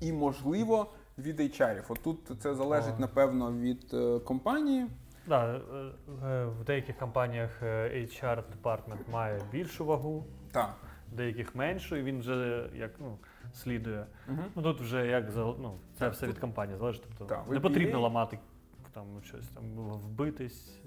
[0.00, 1.82] і, можливо, від HR.
[1.88, 4.86] От тут це залежить, напевно, від е, компанії.
[5.26, 5.60] Да, е,
[6.26, 10.74] е, в деяких компаніях HR department має більшу вагу, Так.
[11.12, 13.18] в деяких меншу, і він вже як ну,
[13.52, 14.06] слідує.
[14.28, 14.38] Угу.
[14.54, 17.02] Ну тут вже як ну, це все від компанії залежить.
[17.08, 18.38] Тобто Так, не потрібно MBA ламати
[18.94, 20.78] там щось там вбитись,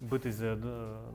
[0.00, 0.38] битись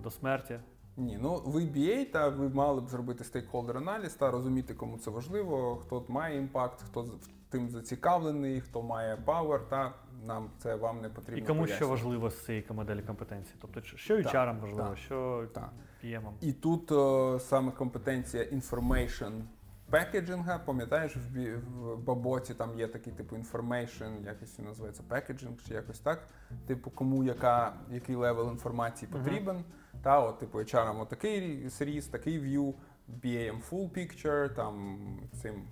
[0.03, 0.59] до смерті.
[0.97, 4.97] Ні, ну ви є BA, та ви мали б зробити stakeholder аналіз та розуміти, кому
[4.97, 7.05] це важливо, хто має impact, хто
[7.49, 9.93] тим зацікавлений, хто має power, та
[10.25, 11.43] нам це вам не потрібно.
[11.43, 13.55] І кому що важливо з цієї моделі компетенції.
[13.61, 15.69] Тобто, що- що HR ам HR важливо, та, що та.
[16.03, 16.21] PM.
[16.41, 19.41] І тут о, саме компетенція information
[19.89, 20.57] packaging а.
[20.59, 25.67] Пам'ятаєш, в, бі- в BABOK і там є такий типу information, якось він називається packaging
[25.67, 26.27] чи якось так.
[26.67, 29.63] Типу, кому яка, який level інформації потрібен.
[30.03, 32.73] Та, от, типу, HR отакий серіс, такий view,
[33.23, 34.97] BA м full picture, там
[35.41, 35.67] цим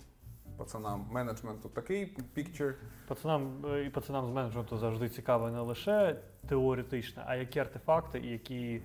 [0.56, 2.74] пацанам менеджменту такий picture.
[3.08, 6.16] Пацанам е, і пацанам з менеджменту завжди цікаво не лише
[6.48, 8.82] теоретично, а які артефакти і які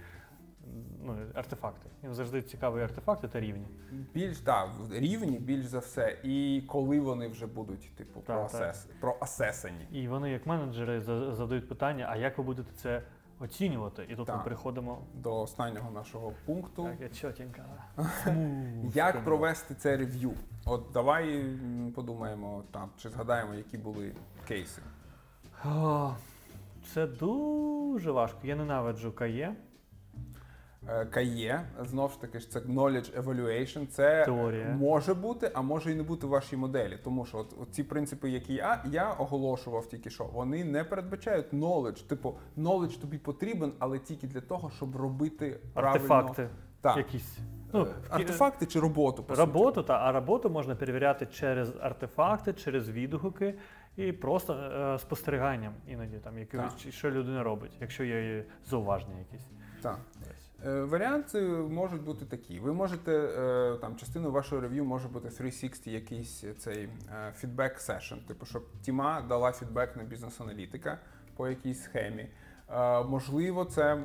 [1.04, 1.90] ну, артефакти.
[2.04, 3.68] Їм завжди цікаві артефакти та рівні.
[4.14, 9.88] Більш так, рівні, більш за все, і коли вони вже будуть, типу, Так, проасес, проасесані.
[9.92, 13.02] І вони, як менеджери, за- задають питання: а як ви будете це
[13.40, 14.06] оцінювати?
[14.10, 14.38] І тут Так.
[14.38, 15.02] ми переходимо.
[15.14, 16.84] До останнього нашого пункту.
[16.84, 17.62] Так, я чотенько.
[18.94, 20.34] Як провести це рев'ю?
[20.66, 24.16] От давай м, подумаємо там, чи згадаємо, які були
[24.48, 24.82] кейси.
[25.66, 26.12] О,
[26.94, 28.40] Це дуже важко.
[28.44, 29.56] Я ненавиджу КАЄ.
[30.88, 34.70] Е, КАЄ, знову ж таки, ж це knowledge evaluation, це Теорія.
[34.70, 37.00] може бути, а може і не бути в вашій моделі.
[37.04, 41.54] Тому що от, от ці принципи, які я, я оголошував тільки що, вони не передбачають
[41.54, 42.08] knowledge.
[42.08, 46.50] Типу, knowledge тобі потрібен, але тільки для того, щоб робити правильно Артефакти
[46.82, 46.98] Так.
[46.98, 47.38] якісь.
[47.74, 49.24] Ну, Ну, артефакти чи роботу.
[49.24, 49.46] По суті.
[49.48, 53.56] Роботу, та, а роботу можна перевіряти через артефакти, через відгуки
[53.98, 56.58] і просто е, спостеріганням іноді, там, які,
[56.92, 59.48] що людина робить, якщо є зауваження якісь.
[59.82, 60.00] Так.
[60.66, 62.60] Е, Варіанти можуть бути такі.
[62.60, 66.90] Ви можете е, там частину вашого рев'ю може бути 360 якийсь цей
[67.36, 71.00] фідбек сешн, типу, щоб тіма дала фідбек на бізнес-аналітика
[71.36, 72.30] по якійсь схемі.
[72.72, 73.96] Е, Можливо, це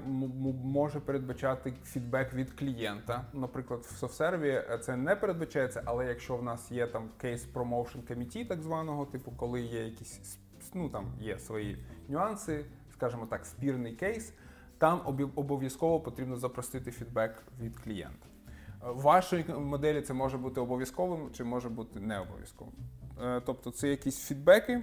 [0.65, 3.25] може передбачати фідбек від клієнта.
[3.33, 8.07] Наприклад, в софсерві е, це не передбачається, але якщо в нас є там кейс promotion
[8.11, 10.39] committee, так званого, типу, коли є якісь
[10.75, 14.33] ну там є свої нюанси, скажімо так, спірний кейс,
[14.79, 15.01] там
[15.35, 18.27] обов'язково потрібно запросити фідбек від клієнта.
[18.85, 22.75] Е, В вашій моделі це може бути обов'язковим чи може бути не обов'язковим.
[23.23, 24.83] Е, Тобто це якісь фідбеки.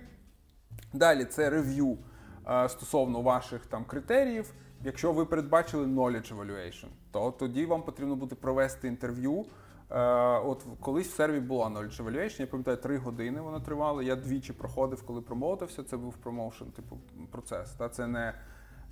[0.93, 1.97] Далі це рев'ю
[2.47, 4.53] е, стосовно ваших там критеріїв.
[4.83, 9.45] Якщо ви передбачили knowledge evaluation, то тоді вам потрібно буде провести інтерв'ю.
[10.43, 14.03] От колись в серві була knowledge evaluation, я пам'ятаю, три години вона тривала.
[14.03, 15.83] Я двічі проходив, коли промоутився.
[15.83, 16.99] Це був промоушен, типу
[17.31, 17.71] процес.
[17.71, 18.33] Та це не,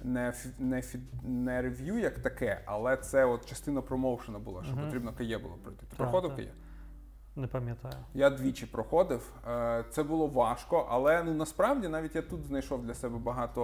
[0.04, 0.84] не, не,
[1.24, 4.86] не рев'ю як таке, але це от частина промоушена була, що Мгм.
[4.86, 5.82] потрібно КЕ було пройти.
[5.82, 6.36] Ти Так, проходив.
[6.36, 6.52] КЕ?
[7.36, 7.94] Не пам'ятаю.
[8.14, 9.34] Я двічі проходив.
[9.48, 13.62] Е, Це було важко, але ну насправді навіть я тут знайшов для себе багато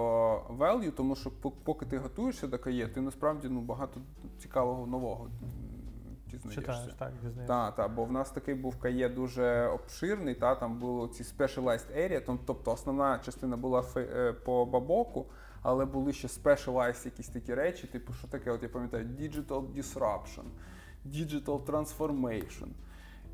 [0.58, 4.00] value, тому що пок- поки ти готуєшся до КАЄ, ти насправді ну багато
[4.38, 5.28] цікавого нового
[6.30, 6.60] дізнаєшся.
[6.60, 7.46] Читаєш, так, дізнаєшся.
[7.46, 11.96] Так, так, бо в нас такий був КАЄ дуже обширний, та там були ці specialized
[11.98, 15.26] area, тобто основна частина була е, по бабоку,
[15.68, 20.44] але були ще specialized якісь такі речі, типу, що таке, от я пам'ятаю, digital disruption,
[21.06, 22.68] digital transformation.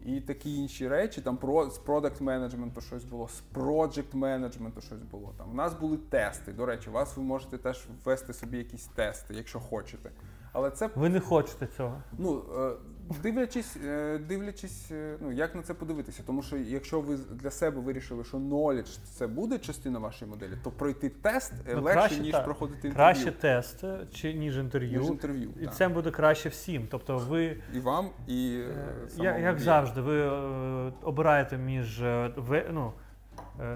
[0.05, 5.03] І такі інші речі, там про з продакт менеджменту щось було, з project менеджменту щось
[5.03, 5.35] було.
[5.38, 6.53] Там у нас були тести.
[6.53, 10.11] До речі, у вас ви можете теж ввести собі якісь тести, якщо хочете.
[10.53, 12.03] Але це Ви не хочете цього.
[12.18, 12.73] ну е,
[13.22, 17.81] Дивлячись, е, дивлячись, е, ну як на це подивитися, тому що якщо ви для себе
[17.81, 22.20] вирішили, що knowledge це буде частина вашої моделі, то пройти тест е, Ну, легше, краще
[22.20, 22.44] ніж так.
[22.44, 22.94] проходити інтерв'ю.
[22.96, 25.01] Краще тест, чи ніж інтерв'ю.
[25.01, 25.51] ніж інтерв'ю.
[25.61, 25.75] І так.
[25.75, 26.88] це буде краще всім.
[26.90, 28.62] Тобто ви, І вам, і
[29.18, 30.22] е, е, як, завжди, ви
[31.03, 32.03] обираєте між
[32.70, 32.92] ну,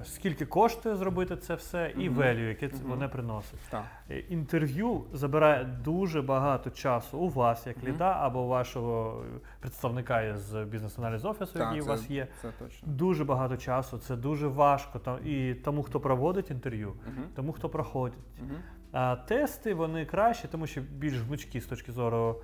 [0.05, 2.19] скільки коштує зробити це все, і Мгм.
[2.19, 2.91] value, яке це Мгм.
[2.91, 3.59] воно приносить.
[3.71, 3.85] Так.
[4.11, 7.87] Е, Інтерв'ю забирає дуже багато часу у вас, як Мгм.
[7.89, 9.25] ліда, або у вашого
[9.61, 12.27] представника із бізнес-аналіз офісу, який у вас є.
[12.43, 12.89] Це точно.
[12.93, 14.99] Дуже багато часу, це дуже важко.
[14.99, 17.25] Там, і тому, хто проводить інтерв'ю, Мгм.
[17.35, 18.19] тому, хто проходить.
[18.43, 18.57] Мгм.
[18.93, 22.41] А тести вони кращі, тому що більш гнучкі з точки зору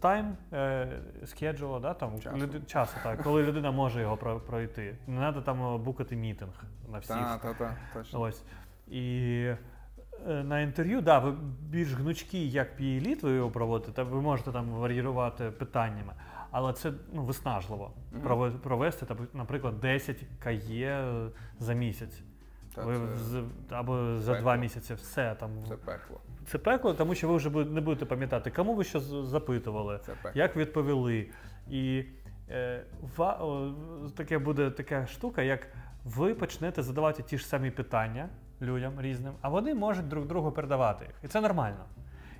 [0.00, 0.36] тайм
[1.22, 2.36] schedule, да, там, Часу.
[2.36, 4.98] люди, часу так, коли людина може його пройти.
[5.06, 7.16] Не треба там е, букати мітинг на всіх.
[7.16, 8.20] Так, так, так, точно.
[8.20, 8.42] Ось.
[8.88, 9.32] І
[10.28, 14.70] е, на інтерв'ю, да, ви більш гнучкі, як піеліт, ви його проводите, ви можете там
[14.70, 16.12] варіювати питаннями.
[16.50, 17.92] Але це ну, виснажливо.
[18.24, 21.04] Прове- провести, наприклад, 10 КЄ
[21.58, 22.22] за місяць.
[22.76, 24.42] Та ви це- з- або за пекло.
[24.42, 25.50] два місяці все там.
[25.68, 26.20] Це пекло.
[26.46, 30.00] Це пекло, тому що ви вже бу- не будете пам'ятати, кому ви що з- запитували,
[30.06, 30.30] Це пекло.
[30.34, 31.26] як відповіли.
[31.70, 32.04] І
[32.50, 32.82] е,
[33.16, 33.72] ва, о,
[34.16, 35.68] таке буде така штука, як
[36.04, 38.28] ви почнете задавати ті ж самі питання
[38.62, 41.14] людям різним, а вони можуть друг другу передавати їх.
[41.24, 41.84] І це нормально.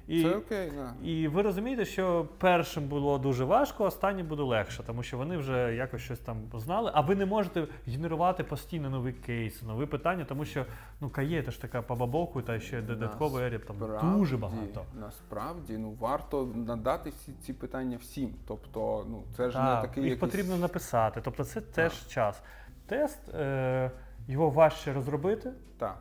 [0.09, 1.07] І, Це окей, да.
[1.09, 5.75] і ви розумієте, що першим було дуже важко, останнім буде легше, тому що вони вже
[5.75, 10.45] якось щось там знали, а ви не можете генерувати постійно нові кейси, нові питання, тому
[10.45, 10.67] що
[11.01, 13.77] ну кає це ж така по бабоку, та ще додатковий еріб там
[14.17, 14.85] дуже багато.
[15.01, 18.35] Насправді, ну варто надати всі ці питання всім.
[18.49, 20.33] Тобто, ну це ж не такий їх якийсь...
[20.33, 21.21] потрібно написати.
[21.25, 22.43] Тобто це теж час.
[22.87, 23.91] Тест е,
[24.29, 25.99] його важче розробити, Так,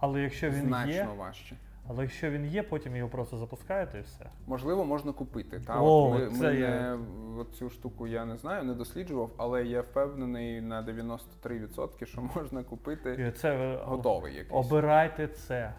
[0.00, 1.56] але якщо він значно є, важче.
[1.88, 4.26] Але якщо він є, потім його просто запускаєте і все.
[4.46, 5.60] Можливо, можна купити.
[5.66, 6.98] Та О, от ми, це ми я- не
[7.38, 12.62] от цю штуку я не знаю, не досліджував, але я впевнений на 93%, що можна
[12.62, 14.52] купити І це е, готовий якийсь.
[14.66, 15.72] обирайте це.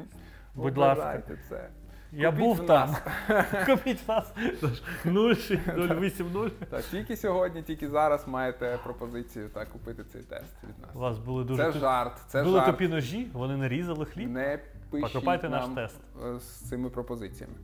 [0.54, 1.02] Будь ласка.
[1.02, 1.68] Обирайте це.
[2.12, 2.90] Я Купіть був в там.
[3.28, 3.46] нас.
[3.66, 4.32] Купіть нас
[5.04, 6.58] 080.
[6.70, 10.96] Та тільки сьогодні, тільки зараз маєте пропозицію та купити цей тест від нас.
[10.96, 12.70] У вас були дуже Це жарт, це були жарт.
[12.70, 14.30] тупі ножі, вони нарізали хліб.
[14.30, 14.58] Не
[14.90, 16.00] пишіть Покупайте наш нам тест.
[16.26, 17.54] е, з цими пропозиціями.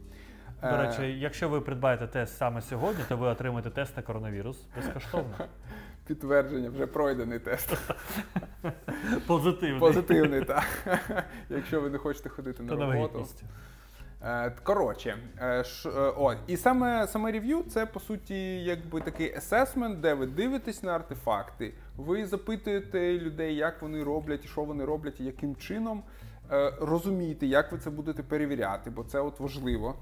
[0.63, 4.67] До Е, речі, якщо ви придбаєте тест саме сьогодні, то ви отримаєте тест на коронавірус
[4.77, 5.35] безкоштовно.
[6.07, 7.77] підтвердження, вже пройдений тест.
[9.27, 9.81] Позитивний.
[9.81, 10.65] Позитивний, так.
[11.51, 13.27] Якщо ви не хочете ходити на на роботу.
[14.23, 15.17] Е, Коротше,
[16.17, 20.95] о, і саме, саме рев'ю це по суті якби такий асесмент, де ви дивитесь на
[20.95, 26.03] артефакти, ви запитуєте людей, як вони роблять, що вони роблять, і яким чином.
[26.53, 29.95] Е, Розумієте, як ви це будете перевіряти, бо це от важливо.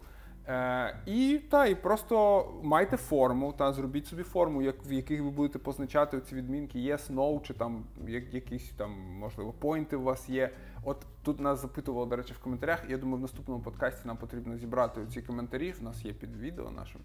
[0.48, 5.31] Е, і та, і просто майте форму, та зробіть собі форму, як, в яких ви
[5.31, 10.28] будете позначати ці відмінки yes, no, чи там як, якісь там, можливо, поінти у вас
[10.28, 10.50] є.
[10.85, 12.85] От тут нас запитували, до речі, в коментарях.
[12.88, 15.72] Я думаю, в наступному подкасті нам потрібно зібрати ці коментарі.
[15.72, 17.00] В нас є під відео нашим.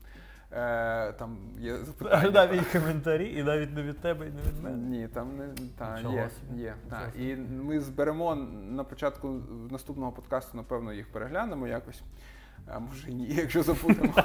[0.51, 2.31] Е, там є запитання.
[2.31, 4.77] Навіть коментарі, і навіть не від тебе, і не від мене.
[4.77, 6.29] Ні, там не та, Нічого є.
[6.29, 6.61] собі.
[6.61, 7.11] є та.
[7.15, 8.35] Нічого І ми зберемо
[8.71, 12.01] на початку наступного подкасту, напевно, їх переглянемо якось.
[12.73, 14.13] А може ні, якщо забудемо.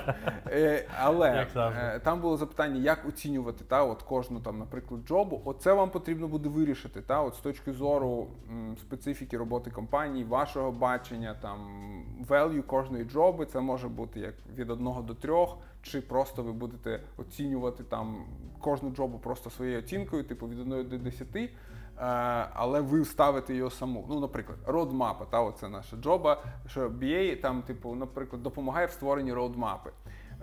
[0.55, 5.43] Е, Але е, там було запитання, як оцінювати та, от кожну, там, наприклад, джобу.
[5.45, 7.01] Оце вам потрібно буде вирішити.
[7.01, 11.59] Та, от з точки зору м, специфіки роботи компанії, вашого бачення, там,
[12.29, 13.47] value кожної джоби.
[13.47, 18.25] Це може бути як від одного до трьох, чи просто ви будете оцінювати там
[18.61, 21.29] кожну джобу просто своєю оцінкою, типу від 1 до 10.
[21.99, 22.03] Е,
[22.53, 24.07] але ви ставите його саму.
[24.09, 28.91] Ну, наприклад, roadmap а, та оце наша джоба, що BA там, типу, наприклад, допомагає в
[28.91, 29.91] створенні roadmap и.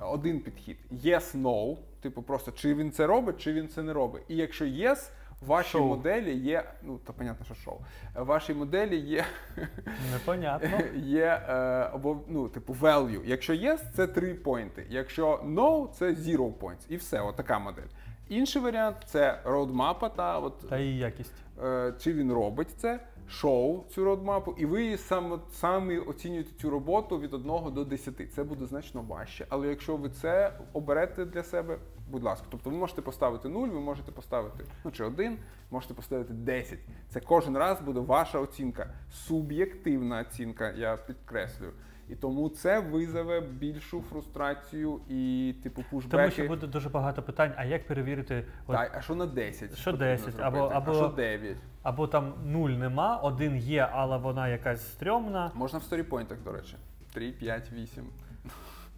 [0.01, 4.23] Один підхід: yes, no, типу, просто чи він це робить, чи він це не робить.
[4.27, 5.09] І якщо yes,
[5.41, 5.87] в вашій Шоу.
[5.87, 7.77] моделі є, ну то понятно, що шоу.
[8.15, 9.25] В вашій моделі є
[10.11, 10.79] Непонятно.
[10.95, 11.53] є е,
[11.93, 13.21] або ну, типу value.
[13.25, 14.85] Якщо yes, це 3 поінти.
[14.89, 16.85] Якщо no, це zero points.
[16.89, 17.87] І все, отака модель.
[18.29, 21.33] Інший варіант це роудмапа, та от Та і якість.
[21.63, 27.19] е, чи він робить це, шоу цю родмапу, і ви саме, самі оцінюєте цю роботу
[27.19, 28.33] від 1 до 10.
[28.33, 29.45] Це буде значно важче.
[29.49, 31.77] Але якщо ви це оберете для себе,
[32.09, 35.37] будь ласка, тобто ви можете поставити 0, ви можете поставити ну, чи 1,
[35.71, 36.79] можете поставити 10.
[37.09, 38.93] Це кожен раз буде ваша оцінка.
[39.11, 41.71] Суб'єктивна оцінка, я підкреслюю.
[42.09, 46.17] І тому це визове більшу фрустрацію і типу пушбеки.
[46.17, 49.77] Тому що буде дуже багато питань, а як перевірити, от, Так, а що на 10?
[49.77, 50.39] Що потрібно 10?
[50.39, 51.57] Або- або- А що 9?
[51.83, 55.51] або там нуль нема, один є, але вона якась стрьомна.
[55.55, 56.75] Можна в сторіпойнтах, до речі.
[57.13, 58.03] 3, 5, 8.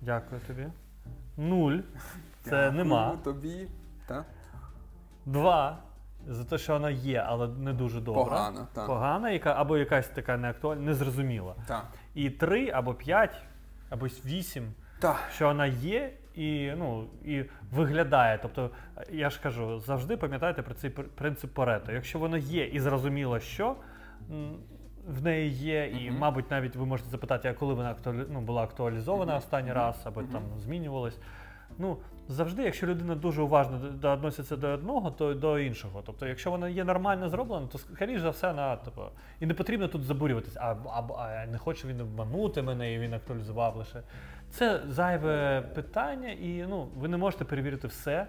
[0.01, 0.67] Дякую тобі.
[1.37, 1.77] Нуль.
[2.41, 3.17] Це Дякую нема.
[3.23, 3.67] тобі.
[4.07, 4.25] Та?
[5.25, 5.77] Два.
[6.27, 8.23] За те, що вона є, але не дуже добра.
[8.23, 8.87] Погана, так.
[8.87, 11.55] Погана, яка, або якась така неактуальна, незрозуміла.
[11.67, 11.87] Так.
[12.15, 13.41] І три, або п'ять,
[13.89, 15.19] або вісім, Так.
[15.33, 18.39] що вона є і, ну, і виглядає.
[18.41, 18.69] Тобто,
[19.11, 21.91] я ж кажу, завжди пам'ятайте про цей принцип Парето.
[21.91, 23.75] Якщо воно є і зрозуміло, що
[25.07, 26.19] в неї є, і, Мгм.
[26.19, 28.23] мабуть, навіть ви можете запитати, а коли вона актуалі...
[28.29, 29.37] ну, була актуалізована Мгм.
[29.39, 29.77] останній Мгм.
[29.77, 31.19] раз, або там змінювалась.
[31.77, 31.97] Ну,
[32.31, 36.01] завжди, якщо людина дуже уважно відноситься до одного, то до іншого.
[36.05, 39.01] Тобто, якщо вона є нормально зроблена, то скоріш за все вона, типу,
[39.39, 43.13] і не потрібно тут забурюватися, а, а, а не хоче він обманути мене, і він
[43.13, 44.01] актуалізував лише.
[44.49, 48.27] Це зайве питання, і ну, ви не можете перевірити все,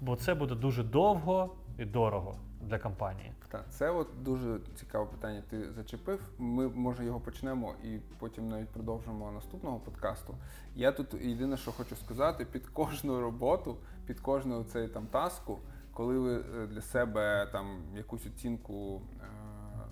[0.00, 3.32] бо це буде дуже довго і дорого для компанії.
[3.54, 5.42] Так, це от дуже цікаве питання.
[5.50, 6.20] Ти зачепив.
[6.38, 10.34] Ми може його почнемо і потім навіть продовжимо наступного подкасту.
[10.74, 13.76] Я тут єдине, що хочу сказати, під кожну роботу,
[14.06, 15.58] під кожну цей там таску,
[15.92, 19.26] коли ви е, для себе там якусь оцінку е,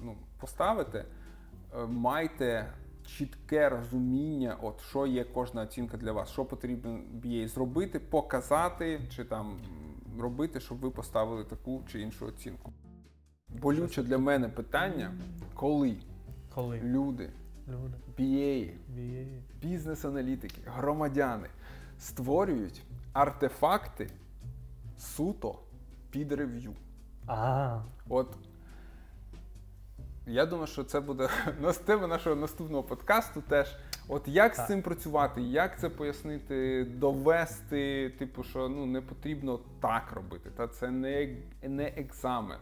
[0.01, 1.05] ну, поставите,
[1.75, 2.73] е, майте
[3.07, 9.25] чітке розуміння, от що є кожна оцінка для вас, що потрібно BA зробити, показати чи
[9.25, 9.59] там
[10.19, 12.73] робити, щоб ви поставили таку чи іншу оцінку.
[13.61, 15.13] Болюче для мене питання,
[15.55, 15.97] коли
[16.55, 17.31] Коли люди,
[17.69, 18.71] люди BA,
[19.63, 21.49] бізнес-аналітики, громадяни
[21.99, 22.83] створюють
[23.13, 24.11] артефакти
[24.99, 25.59] суто
[26.11, 26.73] під рев'ю.
[27.27, 28.37] А, От
[30.27, 31.29] я думаю, що це буде
[31.85, 33.77] тема нашого наступного подкасту теж.
[34.09, 34.65] От як Так.
[34.65, 40.51] з цим працювати, як це пояснити, довести, типу, що ну не потрібно так робити.
[40.57, 42.59] Та це не, не екзамен.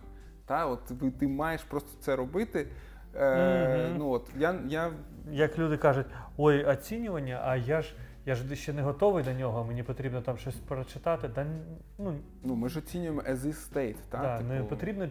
[0.50, 0.80] Та, от
[1.18, 2.66] ти маєш просто це робити.
[3.14, 3.98] Е, Мгм.
[3.98, 4.90] ну от я, я
[5.30, 7.94] як люди кажуть, ой, оцінювання, а я ж
[8.26, 11.28] я ж ще не готовий до нього, мені потрібно там щось прочитати.
[11.28, 11.46] Та
[11.98, 15.08] ну, ну ми ж оцінюємо as is state, та, да, типу, не потрібно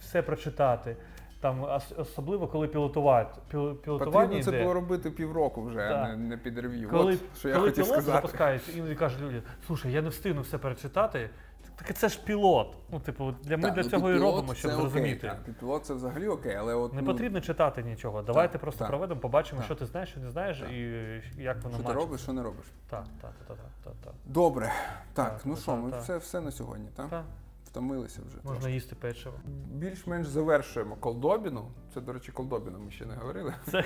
[0.00, 0.96] все прочитати.
[1.40, 1.66] Там
[1.96, 3.40] особливо коли пілотувати.
[3.50, 6.88] Піл, пілотування Потрібно це було робити півроку вже, а не, не під рев'ю.
[6.88, 8.12] Коли, От що я хотів пілот сказати.
[8.12, 11.30] запускається, іноді кажуть люди, слушай, я не встигну все перечитати.
[11.86, 12.76] Так це ж пілот.
[12.90, 15.28] Ну, типу, для ми Так, для ну, цього і робимо, щоб це зрозуміти.
[15.28, 18.22] Так, підпілот це взагалі окей, але от Не ну, потрібно читати нічого.
[18.22, 18.88] Давайте просто так.
[18.88, 19.64] проведемо, побачимо, Так.
[19.64, 20.70] що ти знаєш, що не знаєш, Так.
[20.72, 20.82] і
[21.42, 22.66] як воно що ти робиш, що не робиш.
[22.90, 24.14] Так, так, так, так, так, так.
[24.26, 24.72] Добре,
[25.12, 26.00] так, Так, ну ну, що, так, ми так.
[26.02, 27.10] все, все на сьогодні, так?
[27.10, 27.24] Так,
[27.64, 28.36] Втомилися вже.
[28.36, 28.72] можна трошки.
[28.72, 29.34] їсти печиво.
[29.72, 31.64] Більш-менш завершуємо колдобіну.
[31.94, 33.54] Це, до речі, колдобіна ми ще не говорили.
[33.66, 33.84] Це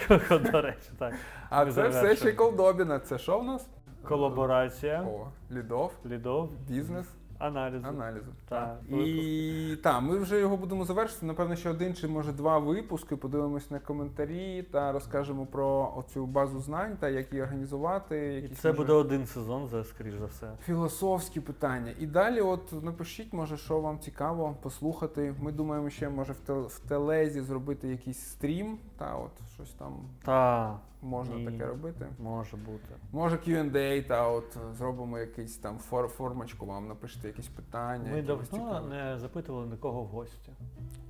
[0.53, 1.15] до речі, так.
[1.51, 2.17] А Ми це все завершуємо.
[2.17, 2.99] ще колдобіна.
[2.99, 3.67] Це що в нас?
[4.05, 7.07] Колаборація, О, лідов, лідов, бізнес,
[7.47, 7.85] аналіз.
[7.85, 8.31] аналізу.
[8.49, 8.77] Так.
[8.91, 11.27] І так, ми вже його будемо завершити.
[11.27, 13.17] Напевно, ще один чи може два випуски.
[13.17, 18.49] Подивимось на коментарі та розкажемо про оцю базу знань та як її організувати.
[18.53, 20.53] І це може, буде один сезон, за скоріш за все.
[20.65, 21.93] Філософські питання.
[22.01, 25.35] І далі, от напишіть, може, що вам цікаво послухати.
[25.41, 29.93] Ми думаємо, ще може в, тел- телезі зробити якийсь стрім, та от щось там
[30.25, 31.45] Та, можна Ні.
[31.45, 32.07] таке робити.
[32.19, 32.95] може бути.
[33.13, 38.13] Може Q&A, та от зробимо якийсь там фор- формочку, вам напишете якісь питання.
[38.13, 38.89] Ми давно цікавлять.
[38.89, 40.53] не запитували нікого в гості.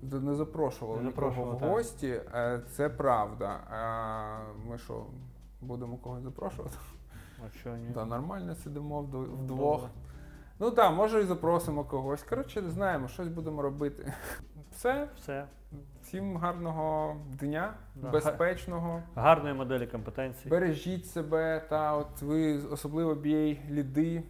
[0.02, 3.60] Не запрошували Не нікого запрошували, в гості, е, це правда.
[4.68, 5.06] Ми що,
[5.60, 6.76] будемо когось запрошувати?
[7.46, 7.90] А що ні?
[7.94, 9.80] Та нормально сидимо вдвох.
[9.80, 9.88] Добре.
[10.62, 12.22] Ну так, може і запросимо когось.
[12.22, 14.12] Коротше, не знаємо, щось будемо робити.
[14.70, 15.44] Все, Все.
[16.02, 18.10] всім гарного дня, Да.
[18.10, 19.02] безпечного.
[19.14, 20.48] Гарної моделі компетенцій.
[20.48, 24.22] Бережіть себе, та от ви особливо BA ліди.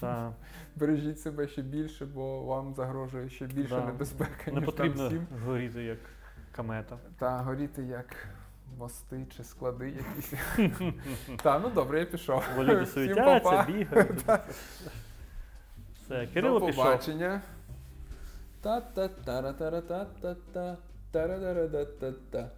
[0.00, 0.32] Та,
[0.76, 3.86] Бережіть себе ще більше, бо вам загрожує ще більше Да.
[3.86, 5.26] небезпека, не ніж потрібно там всім.
[5.46, 5.98] горіти як
[6.56, 6.96] комета.
[7.18, 8.16] Та горіти як
[8.78, 10.32] мости чи склади якісь.
[11.42, 12.42] Та, ну добре, я пішов.
[12.56, 13.72] Воліди Всім суетяться, па-па.
[13.72, 14.24] бігають.
[16.08, 16.84] Все, Кирило До пішов.
[16.84, 17.40] побачення.
[18.62, 20.76] Та-та-та-ра-та-ра-та-та-та.
[21.12, 22.48] Та-ра-ра-ра-та-та-та.